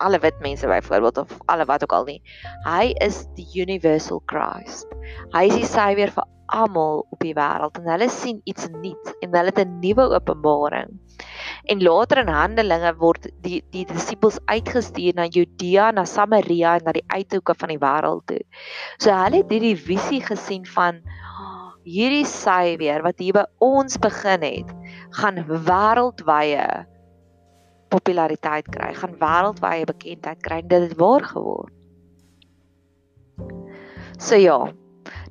alle 0.00 0.18
wit 0.22 0.38
mense 0.42 0.66
byvoorbeeld 0.66 1.18
of 1.24 1.34
alle 1.50 1.66
wat 1.66 1.82
ook 1.82 1.94
al 1.98 2.06
nie. 2.08 2.20
Hy 2.66 2.92
is 3.02 3.24
die 3.34 3.46
universal 3.58 4.22
Christ. 4.30 4.86
Hy 5.34 5.48
is 5.50 5.58
die 5.58 5.70
suiwer 5.70 6.14
vir 6.14 6.26
almal 6.56 7.04
op 7.10 7.20
die 7.22 7.34
wêreld 7.36 7.78
en 7.80 7.88
hulle 7.92 8.08
sien 8.12 8.40
iets 8.50 8.68
nuuts 8.72 9.14
en 9.20 9.34
hulle 9.36 9.52
het 9.52 9.60
'n 9.62 9.78
nuwe 9.82 10.06
openbaring. 10.16 10.90
En 11.64 11.82
later 11.82 12.18
in 12.18 12.28
Handelinge 12.28 12.94
word 12.98 13.30
die 13.42 13.62
die 13.70 13.84
disippels 13.84 14.38
uitgestuur 14.44 15.14
na 15.14 15.26
Judea, 15.26 15.90
na 15.90 16.04
Samaria 16.04 16.76
en 16.76 16.84
na 16.84 16.92
die 16.92 17.06
uithoeke 17.06 17.54
van 17.54 17.68
die 17.68 17.78
wêreld 17.78 18.26
toe. 18.26 18.42
So 18.98 19.10
hulle 19.10 19.42
het 19.42 19.50
hierdie 19.50 19.76
visie 19.76 20.20
gesien 20.20 20.66
van 20.66 21.02
hierdie 21.84 22.26
sy 22.28 22.76
weer 22.80 23.02
wat 23.02 23.18
hier 23.18 23.32
by 23.32 23.44
ons 23.58 23.98
begin 23.98 24.42
het, 24.42 24.72
gaan 25.16 25.44
wêreldwye 25.48 26.86
populariteit 27.90 28.68
kry, 28.70 28.92
gaan 28.94 29.16
wêreldwye 29.18 29.86
bekendheid 29.88 30.42
kry 30.42 30.60
en 30.62 30.68
dit 30.68 30.88
het 30.88 30.98
waar 30.98 31.24
geword. 31.24 31.74
So 34.20 34.36
ja, 34.36 34.68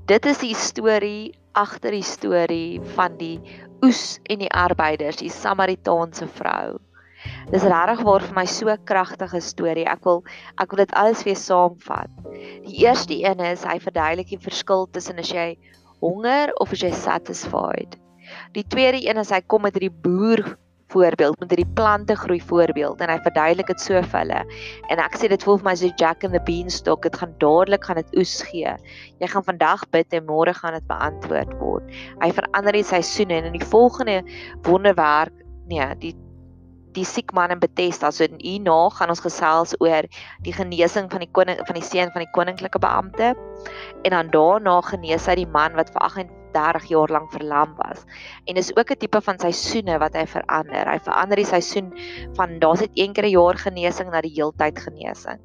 dit 0.10 0.26
is 0.26 0.40
die 0.42 0.56
storie 0.58 1.32
agter 1.54 1.94
die 1.94 2.06
storie 2.06 2.80
van 2.96 3.18
die 3.20 3.38
oes 3.86 4.18
en 4.26 4.42
die 4.42 4.50
arbeiders, 4.50 5.20
die 5.22 5.30
Samaritaanse 5.30 6.26
vrou. 6.40 6.80
Dis 7.52 7.66
regtig 7.68 8.02
waar 8.08 8.24
vir 8.24 8.36
my 8.38 8.46
so 8.50 8.74
kragtige 8.90 9.42
storie. 9.44 9.86
Ek 9.86 10.02
wil 10.08 10.24
ek 10.58 10.72
wil 10.72 10.82
dit 10.82 10.96
alles 10.98 11.22
weer 11.28 11.38
saamvat. 11.38 12.10
Die 12.66 12.80
eerste 12.86 13.18
een 13.20 13.44
is 13.52 13.66
hy 13.68 13.78
verduidelik 13.84 14.32
die 14.32 14.42
verskil 14.42 14.88
tussen 14.96 15.20
as 15.22 15.30
jy 15.36 15.50
honger 16.02 16.56
of 16.64 16.74
as 16.74 16.86
jy 16.86 16.92
satisfied. 16.96 18.00
Die 18.56 18.66
tweede 18.66 19.04
een 19.04 19.20
is 19.22 19.34
hy 19.36 19.42
kom 19.46 19.68
met 19.68 19.78
hierdie 19.78 19.94
boer 19.94 20.46
voorbeeld 20.94 21.40
met 21.40 21.54
hierdie 21.54 21.74
plante 21.78 22.16
groei 22.20 22.40
voorbeeld 22.42 23.02
en 23.02 23.12
hy 23.14 23.18
verduidelik 23.26 23.72
dit 23.74 23.84
so 23.84 24.02
vir 24.12 24.20
hulle. 24.20 24.44
En 24.94 25.02
ek 25.04 25.18
sê 25.20 25.30
dit 25.32 25.44
voel 25.48 25.60
vir 25.62 25.70
my 25.70 25.76
so 25.80 25.92
Jack 26.02 26.24
and 26.28 26.36
the 26.36 26.44
Beanstalk, 26.48 27.04
dit 27.08 27.20
gaan 27.22 27.36
dadelik 27.44 27.86
gaan 27.88 28.02
dit 28.02 28.16
oes 28.22 28.40
gee. 28.50 28.74
Jy 29.22 29.34
gaan 29.34 29.46
vandag 29.48 29.86
bid 29.96 30.16
en 30.18 30.26
môre 30.30 30.56
gaan 30.58 30.78
dit 30.78 30.88
beantwoord 30.90 31.54
word. 31.62 32.00
Hy 32.24 32.32
verander 32.40 32.80
die 32.80 32.88
seisoene 32.88 33.42
en 33.42 33.52
in 33.52 33.60
die 33.60 33.70
volgende 33.76 34.22
wonderwerk, 34.68 35.36
nee, 35.70 35.92
die 36.02 36.16
die 36.98 37.06
siek 37.06 37.32
man 37.38 37.54
in 37.54 37.62
Bethesda. 37.62 38.12
So 38.12 38.26
hierna 38.42 38.78
gaan 38.98 39.14
ons 39.14 39.22
gesels 39.24 39.76
oor 39.84 40.08
die 40.46 40.56
genesing 40.56 41.10
van 41.12 41.24
die 41.24 41.32
koning 41.38 41.62
van 41.68 41.78
die 41.78 41.86
seun 41.86 42.12
van 42.16 42.26
die 42.26 42.34
koninklike 42.36 42.82
beampte. 42.82 43.36
En 44.04 44.16
dan 44.16 44.34
daarna 44.34 44.80
genees 44.90 45.28
hy 45.30 45.40
die 45.44 45.50
man 45.54 45.78
wat 45.78 45.94
vir 45.94 46.06
30 46.54 46.90
jaar 46.90 47.12
lank 47.12 47.32
verlam 47.32 47.76
was. 47.78 48.06
En 48.46 48.56
dis 48.56 48.72
ook 48.78 48.92
'n 48.92 48.98
tipe 48.98 49.22
van 49.22 49.40
seisoene 49.40 50.00
wat 50.00 50.14
hy 50.14 50.26
verander. 50.26 50.92
Hy 50.92 51.00
verander 51.00 51.36
die 51.36 51.46
seisoen 51.46 51.94
van 52.34 52.60
daar's 52.60 52.80
dit 52.80 52.92
een 52.94 53.14
keer 53.14 53.26
'n 53.26 53.38
jaar 53.38 53.58
genesing 53.58 54.12
na 54.12 54.22
die 54.22 54.34
heeltyd 54.36 54.80
genesing. 54.80 55.40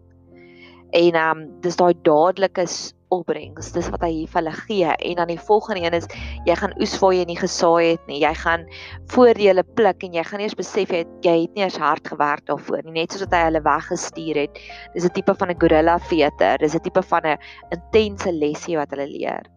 En 0.95 1.15
ehm 1.15 1.39
um, 1.39 1.61
dis 1.61 1.77
daai 1.77 1.95
dadelike 2.07 2.67
opbrengs, 3.15 3.73
dis 3.75 3.89
wat 3.93 4.03
hy 4.07 4.11
hier 4.13 4.31
vir 4.31 4.41
hulle 4.41 4.53
gee. 4.59 4.93
En 5.09 5.17
dan 5.21 5.31
die 5.33 5.41
volgende 5.49 5.83
een 5.83 5.97
is 5.99 6.07
jy 6.47 6.57
gaan 6.59 6.75
oes 6.81 6.95
waar 7.03 7.15
jy 7.17 7.25
nie 7.29 7.39
gesaai 7.39 7.95
het 7.95 8.07
nie. 8.11 8.21
Jy 8.23 8.33
gaan 8.43 8.67
voordele 9.15 9.65
pluk 9.79 10.07
en 10.07 10.15
jy 10.19 10.25
gaan 10.29 10.45
eers 10.45 10.59
besef 10.59 10.93
jy 10.95 11.03
het, 11.03 11.17
jy 11.27 11.37
het 11.45 11.59
nie 11.59 11.67
eens 11.67 11.81
hard 11.83 12.07
gewerk 12.13 12.47
daarvoor 12.51 12.85
nie, 12.85 13.01
net 13.01 13.15
soos 13.15 13.27
wat 13.27 13.35
hy 13.35 13.43
hulle 13.49 13.65
weggestuur 13.67 14.43
het. 14.45 14.63
Dis 14.95 15.09
'n 15.09 15.15
tipe 15.19 15.35
van 15.35 15.51
'n 15.51 15.61
gorilla 15.61 15.99
veter. 16.11 16.59
Dis 16.59 16.75
'n 16.75 16.85
tipe 16.87 17.03
van 17.03 17.27
'n 17.27 17.39
intense 17.71 18.33
lesie 18.33 18.77
wat 18.77 18.91
hulle 18.91 19.07
leer 19.07 19.54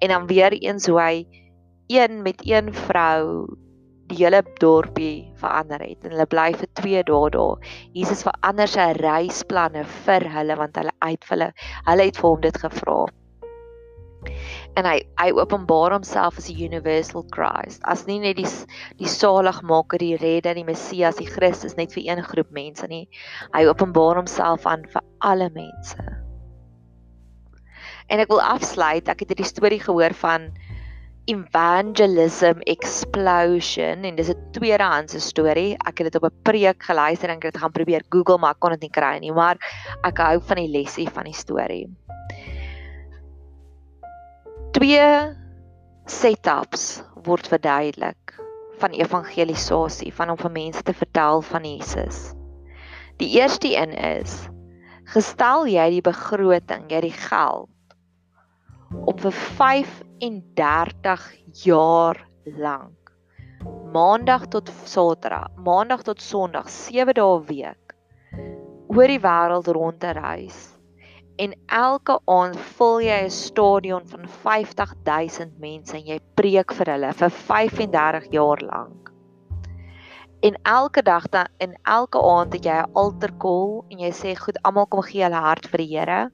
en 0.00 0.14
dan 0.14 0.26
weer 0.30 0.52
eens 0.52 0.86
hoe 0.86 1.00
hy 1.00 1.26
een 1.86 2.22
met 2.22 2.42
een 2.46 2.74
vrou 2.74 3.46
die 4.10 4.18
hele 4.22 4.42
dorpie 4.60 5.26
verander 5.40 5.82
het 5.82 6.04
en 6.04 6.14
hulle 6.14 6.26
bly 6.30 6.50
vir 6.54 6.68
2 6.80 7.04
dae 7.08 7.30
daar. 7.34 7.70
Jesus 7.96 8.24
verander 8.26 8.70
sy 8.70 8.88
reisplanne 9.00 9.84
vir 10.06 10.26
hulle 10.36 10.56
want 10.60 10.78
hulle 10.78 10.94
uit 11.02 11.30
hulle 11.30 11.52
hulle 11.88 12.10
het 12.10 12.20
vir 12.20 12.28
hom 12.28 12.42
dit 12.44 12.60
gevra. 12.64 12.98
En 14.76 14.86
hy 14.86 14.98
hy 15.20 15.30
openbaar 15.38 15.94
homself 15.96 16.38
as 16.38 16.50
die 16.50 16.66
universal 16.66 17.24
Christ. 17.34 17.82
As 17.86 18.06
nie 18.10 18.18
net 18.22 18.38
die 18.40 18.48
die 19.00 19.10
saligmaker, 19.10 20.02
die 20.02 20.18
redder, 20.20 20.58
die 20.58 20.66
Messias, 20.66 21.18
die 21.22 21.30
Christus 21.30 21.78
net 21.78 21.94
vir 21.96 22.06
een 22.10 22.22
groep 22.26 22.52
mense 22.54 22.86
nie. 22.90 23.06
Hy 23.54 23.66
openbaar 23.70 24.22
homself 24.22 24.66
aan 24.66 24.86
vir 24.92 25.02
alle 25.24 25.50
mense. 25.54 26.25
En 28.06 28.22
ek 28.22 28.30
wil 28.30 28.42
afsluit. 28.42 29.08
Ek 29.08 29.24
het 29.24 29.34
hierdie 29.34 29.48
storie 29.48 29.80
gehoor 29.82 30.14
van 30.14 30.50
evangelism 31.26 32.60
explosion 32.70 34.04
en 34.06 34.18
dis 34.18 34.30
'n 34.30 34.50
tweedehandse 34.54 35.20
storie. 35.20 35.74
Ek 35.82 35.98
het 35.98 36.12
dit 36.12 36.22
op 36.22 36.30
'n 36.30 36.42
preek 36.42 36.82
geluister 36.82 37.28
en 37.28 37.36
ek 37.36 37.50
het 37.50 37.58
gaan 37.58 37.72
probeer 37.72 38.04
Google 38.10 38.38
maar 38.38 38.54
ek 38.54 38.60
kon 38.60 38.70
dit 38.70 38.80
nie 38.80 38.90
kry 38.90 39.18
nie, 39.18 39.32
maar 39.32 39.58
ek 40.04 40.18
hou 40.18 40.40
van 40.40 40.56
die 40.56 40.70
lesie 40.70 41.08
van 41.10 41.24
die 41.24 41.34
storie. 41.34 41.88
Twee 44.72 45.34
setups 46.06 47.02
word 47.24 47.48
verduidelik 47.48 48.38
van 48.78 48.90
evangelisasie, 48.90 50.12
van 50.14 50.30
om 50.30 50.36
vir 50.36 50.50
mense 50.50 50.82
te 50.82 50.92
vertel 50.92 51.42
van 51.42 51.64
Jesus. 51.64 52.34
Die 53.18 53.40
eerste 53.40 53.74
een 53.76 53.92
is 53.92 54.48
gestel 55.04 55.66
jy 55.66 55.90
die 55.90 56.02
begroting, 56.02 56.90
jy 56.90 57.00
die 57.00 57.18
geld 57.28 57.75
om 58.92 59.16
vir 59.18 59.32
35 59.58 61.26
jaar 61.64 62.22
lank 62.44 63.06
maandag 63.96 64.46
tot 64.52 64.70
saterdag, 64.84 65.50
maandag 65.64 66.02
tot 66.02 66.20
sonderdag, 66.22 66.68
7 66.70 67.14
dae 67.16 67.36
week 67.48 67.94
oor 68.92 69.10
die 69.10 69.20
wêreld 69.20 69.68
rond 69.76 70.00
te 70.00 70.12
reis. 70.16 70.58
En 71.42 71.52
elke 71.78 72.16
aand 72.32 72.56
vul 72.76 73.00
jy 73.04 73.18
'n 73.24 73.30
stadion 73.30 74.06
van 74.12 74.28
50000 74.44 75.58
mense 75.60 75.96
en 75.96 76.06
jy 76.12 76.18
preek 76.40 76.72
vir 76.78 76.92
hulle 76.94 77.12
vir 77.12 77.30
35 77.30 78.30
jaar 78.32 78.62
lank. 78.62 79.15
En 80.40 80.58
elke 80.62 81.02
dag 81.02 81.28
dan 81.28 81.48
en 81.58 81.78
elke 81.82 82.22
aand 82.22 82.52
het 82.52 82.64
jy 82.64 82.76
'n 82.82 82.92
altar 82.92 83.32
call 83.36 83.84
en 83.88 83.98
jy 83.98 84.10
sê 84.12 84.36
goed, 84.36 84.62
almal 84.62 84.86
kom 84.86 85.02
gee 85.02 85.22
hulle 85.22 85.40
hart 85.40 85.66
vir 85.66 85.78
die 85.78 85.98
Here. 85.98 86.30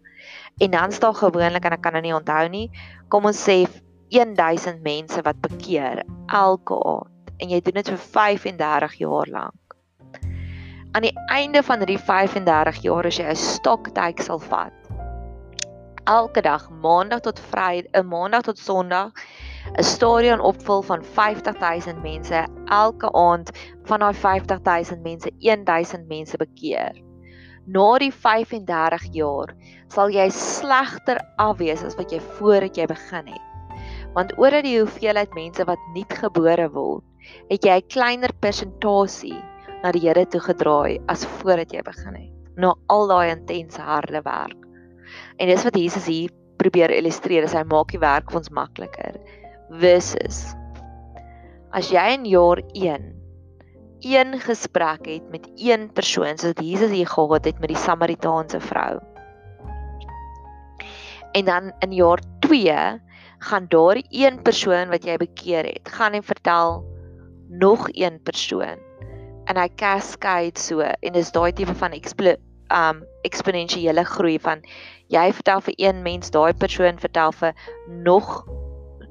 En 0.58 0.70
dan 0.70 0.92
staan 0.92 1.14
gewoonlik 1.14 1.64
en 1.64 1.72
ek 1.72 1.82
kan 1.82 1.92
dit 1.92 2.02
nie 2.02 2.14
onthou 2.14 2.48
nie, 2.48 2.70
kom 3.08 3.24
ons 3.24 3.48
sê 3.48 3.66
1000 4.10 4.82
mense 4.82 5.22
wat 5.22 5.40
bekeer 5.40 6.02
elke 6.26 6.74
aand 6.74 7.30
en 7.38 7.48
jy 7.48 7.60
doen 7.60 7.74
dit 7.80 7.88
vir 7.88 7.98
35 7.98 8.94
jaar 8.94 9.26
lank. 9.26 9.76
Aan 10.92 11.02
die 11.02 11.16
einde 11.32 11.62
van 11.62 11.78
hierdie 11.78 11.98
35 11.98 12.82
jaar 12.84 13.06
as 13.06 13.18
jy 13.18 13.24
'n 13.24 13.36
stoktyk 13.36 14.20
sal 14.20 14.38
vat. 14.38 14.72
Elke 16.04 16.42
dag, 16.42 16.68
maandag 16.70 17.20
tot 17.20 17.40
Vrydag, 17.40 17.90
'n 17.94 18.06
maandag 18.06 18.42
tot 18.42 18.58
Sondag, 18.58 19.12
'n 19.78 19.82
stadion 19.82 20.40
opvul 20.40 20.82
van 20.82 21.04
50000 21.04 22.02
mense 22.02 22.46
elke 22.66 23.12
aand 23.12 23.50
van 23.84 24.00
daai 24.00 24.14
50000 24.14 25.02
mense 25.02 25.30
1000 25.38 26.08
mense 26.08 26.36
bekeer 26.36 27.02
na 27.66 27.98
die 28.02 28.10
35 28.10 29.04
jaar 29.14 29.52
sal 29.92 30.10
jy 30.10 30.26
slegter 30.34 31.20
afwees 31.42 31.84
as 31.86 31.96
wat 31.98 32.12
jy 32.12 32.20
voordat 32.38 32.78
jy 32.78 32.86
begin 32.90 33.28
het. 33.30 33.78
Want 34.16 34.34
oordat 34.40 34.66
die 34.66 34.78
hoeveelheid 34.80 35.32
mense 35.36 35.64
wat 35.68 35.80
nuut 35.94 36.12
gebore 36.20 36.68
word, 36.74 37.04
het 37.50 37.64
jy 37.64 37.78
'n 37.78 37.88
kleiner 37.88 38.32
persentasie 38.40 39.38
na 39.82 39.92
die 39.92 40.02
Here 40.02 40.26
toe 40.26 40.40
gedraai 40.40 40.98
as 41.08 41.24
voordat 41.24 41.72
jy 41.72 41.82
begin 41.82 42.14
het. 42.14 42.32
Na 42.56 42.74
al 42.88 43.08
daai 43.08 43.30
intense 43.30 43.80
harde 43.80 44.22
werk. 44.22 44.58
En 45.38 45.48
dis 45.48 45.64
wat 45.64 45.76
Jesus 45.76 46.06
hier 46.06 46.30
probeer 46.58 46.90
illustreer, 46.90 47.48
hy 47.48 47.64
maak 47.64 47.90
die 47.90 47.98
werk 47.98 48.30
vir 48.30 48.38
ons 48.38 48.50
makliker. 48.50 49.18
Versus 49.80 50.52
as 51.72 51.88
jy 51.88 52.02
in 52.12 52.26
jaar 52.28 52.60
1 52.76 53.06
een 54.04 54.34
gesprek 54.40 55.06
het 55.08 55.30
met 55.32 55.46
een 55.56 55.86
persoon 55.96 56.36
soos 56.36 56.58
Jesus 56.60 56.90
hier 56.92 57.08
gehad 57.08 57.44
het 57.48 57.60
met 57.60 57.72
die 57.72 57.80
Samaritaanse 57.80 58.60
vrou. 58.60 58.98
En 61.32 61.44
dan 61.44 61.72
in 61.78 61.92
jaar 61.92 62.20
2 62.44 63.00
gaan 63.38 63.66
daardie 63.68 64.04
een 64.10 64.42
persoon 64.42 64.92
wat 64.92 65.08
jy 65.08 65.16
bekeer 65.16 65.64
het, 65.64 65.88
gaan 65.88 66.12
en 66.12 66.22
vertel 66.22 66.84
nog 67.48 67.88
een 67.92 68.20
persoon. 68.22 68.76
En 69.44 69.56
hy 69.56 69.68
cascade 69.74 70.60
so 70.60 70.80
en 70.80 71.12
dis 71.12 71.32
daai 71.32 71.52
tipe 71.52 71.74
van 71.74 71.96
explo 71.96 72.36
um 72.72 73.04
eksponensiële 73.24 74.04
groei 74.04 74.38
van 74.40 74.60
jy 75.08 75.32
vertel 75.32 75.60
vir 75.60 75.74
een 75.76 76.02
mens, 76.02 76.30
daai 76.30 76.52
persoon 76.52 76.98
vertel 76.98 77.32
vir 77.32 77.56
nog 77.88 78.44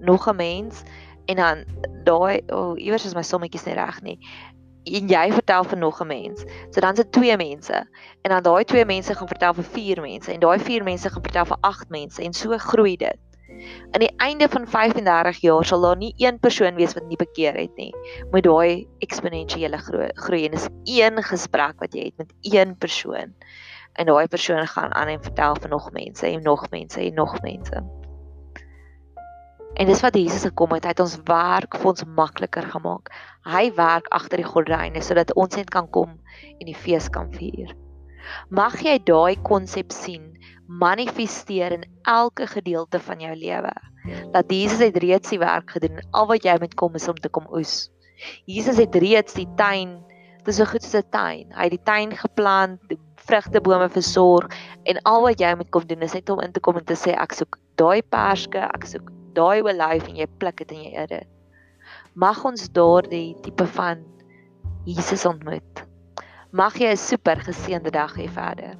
nog 0.02 0.28
'n 0.28 0.36
mens 0.36 0.84
en 1.26 1.36
dan 1.36 1.64
daai 2.04 2.42
oh, 2.50 2.80
iewers 2.80 3.06
is 3.06 3.16
my 3.16 3.24
sommetjies 3.24 3.66
nie 3.66 3.78
reg 3.78 4.02
nie 4.02 4.20
en 4.84 5.10
jy 5.10 5.26
vertel 5.32 5.64
vir 5.64 5.78
nog 5.78 6.02
'n 6.02 6.08
mens. 6.08 6.46
So 6.70 6.82
dan 6.82 6.96
sit 6.96 7.12
twee 7.12 7.38
mense 7.38 7.86
en 8.22 8.30
dan 8.32 8.44
daai 8.44 8.64
twee 8.64 8.86
mense 8.86 9.16
gaan 9.16 9.28
vertel 9.28 9.54
vir 9.54 9.64
vier 9.64 10.02
mense 10.02 10.32
en 10.32 10.40
daai 10.40 10.60
vier 10.60 10.84
mense 10.84 11.10
gaan 11.10 11.24
vertel 11.24 11.46
vir 11.46 11.58
agt 11.62 11.90
mense 11.90 12.24
en 12.24 12.34
so 12.34 12.58
groei 12.58 12.98
dit. 12.98 13.20
Aan 13.92 14.00
die 14.00 14.14
einde 14.18 14.50
van 14.50 14.68
35 14.68 15.38
jaar 15.42 15.66
sal 15.66 15.82
daar 15.82 15.98
nie 15.98 16.14
een 16.18 16.40
persoon 16.40 16.76
wees 16.76 16.94
wat 16.94 17.08
nie 17.08 17.18
bekeer 17.18 17.54
het 17.54 17.76
nie. 17.76 17.94
Met 18.32 18.44
daai 18.44 18.88
eksponensiële 19.00 19.78
groei, 20.16 20.46
en 20.46 20.52
dis 20.52 20.68
een 20.84 21.24
gesprek 21.24 21.80
wat 21.80 21.94
jy 21.94 22.04
het 22.06 22.18
met 22.18 22.34
een 22.42 22.78
persoon. 22.78 23.36
En 23.94 24.06
daai 24.06 24.28
persoon 24.28 24.68
gaan 24.68 24.94
aan 24.94 25.08
en 25.08 25.24
vertel 25.24 25.56
vir 25.56 25.70
nog 25.70 25.92
mense 25.92 26.28
en 26.28 26.42
nog 26.42 26.70
mense 26.70 27.00
en 27.02 27.14
nog 27.14 27.42
mense. 27.42 28.01
En 29.82 29.88
dis 29.90 30.02
wat 30.06 30.14
Jesus 30.14 30.44
gekom 30.46 30.76
het, 30.76 30.84
hy 30.86 30.92
het 30.94 31.00
ons 31.02 31.16
werk 31.26 31.74
vir 31.82 31.88
ons 31.90 32.04
makliker 32.14 32.68
gemaak. 32.70 33.10
Hy 33.50 33.64
werk 33.74 34.12
agter 34.14 34.38
die 34.38 34.46
gordyne 34.46 35.02
sodat 35.02 35.32
ons 35.34 35.56
net 35.58 35.72
kan 35.74 35.88
kom 35.90 36.12
en 36.52 36.68
die 36.68 36.76
fees 36.78 37.08
kan 37.10 37.32
vier. 37.34 37.72
Mag 38.54 38.76
jy 38.86 39.00
daai 39.08 39.40
konsep 39.42 39.90
sien 39.90 40.36
manifesteer 40.70 41.74
in 41.80 41.88
elke 42.06 42.46
gedeelte 42.52 43.02
van 43.02 43.24
jou 43.26 43.32
lewe. 43.34 43.72
Dat 44.36 44.54
Jesus 44.54 44.84
het 44.86 45.00
reeds 45.02 45.34
die 45.34 45.40
werk 45.42 45.74
gedoen 45.74 45.98
en 45.98 46.12
al 46.20 46.30
wat 46.30 46.46
jy 46.46 46.54
moet 46.62 46.76
kom 46.78 47.00
is 47.00 47.10
om 47.10 47.18
te 47.18 47.32
kom 47.34 47.48
oes. 47.50 47.90
Jesus 48.46 48.78
het 48.78 48.94
reeds 49.02 49.34
die 49.34 49.48
tuin, 49.58 49.96
dis 50.46 50.60
so 50.62 50.70
goed 50.70 50.86
soos 50.86 51.02
'n 51.02 51.10
tuin. 51.10 51.48
Hy 51.58 51.64
het 51.64 51.74
die 51.74 51.86
tuin 51.90 52.14
geplant, 52.14 52.94
vrugtebome 53.26 53.90
versorg 53.90 54.54
en 54.86 55.02
al 55.10 55.26
wat 55.26 55.42
jy 55.42 55.56
moet 55.56 55.74
kom 55.74 55.90
doen 55.90 56.06
is 56.06 56.14
net 56.14 56.30
om 56.30 56.40
in 56.40 56.54
te 56.54 56.60
kom 56.62 56.78
en 56.78 56.86
te 56.86 56.94
sê 56.94 57.18
ek 57.18 57.34
soek 57.34 57.58
daai 57.82 58.04
perske, 58.04 58.62
ek 58.62 58.86
soek 58.86 59.10
daai 59.34 59.62
olyf 59.62 60.08
en 60.08 60.18
jy 60.22 60.28
pluk 60.38 60.58
dit 60.64 60.72
en 60.76 60.84
jy 60.84 60.92
eet 60.96 61.10
dit. 61.10 61.28
Mag 62.14 62.44
ons 62.46 62.70
daardie 62.76 63.36
tipe 63.42 63.66
van 63.78 64.04
Jesus 64.86 65.26
ontmoet. 65.26 65.86
Mag 66.52 66.76
jy 66.78 66.92
'n 66.92 66.98
super 66.98 67.40
geseënde 67.40 67.92
dag 67.92 68.16
hê 68.18 68.28
verder. 68.28 68.76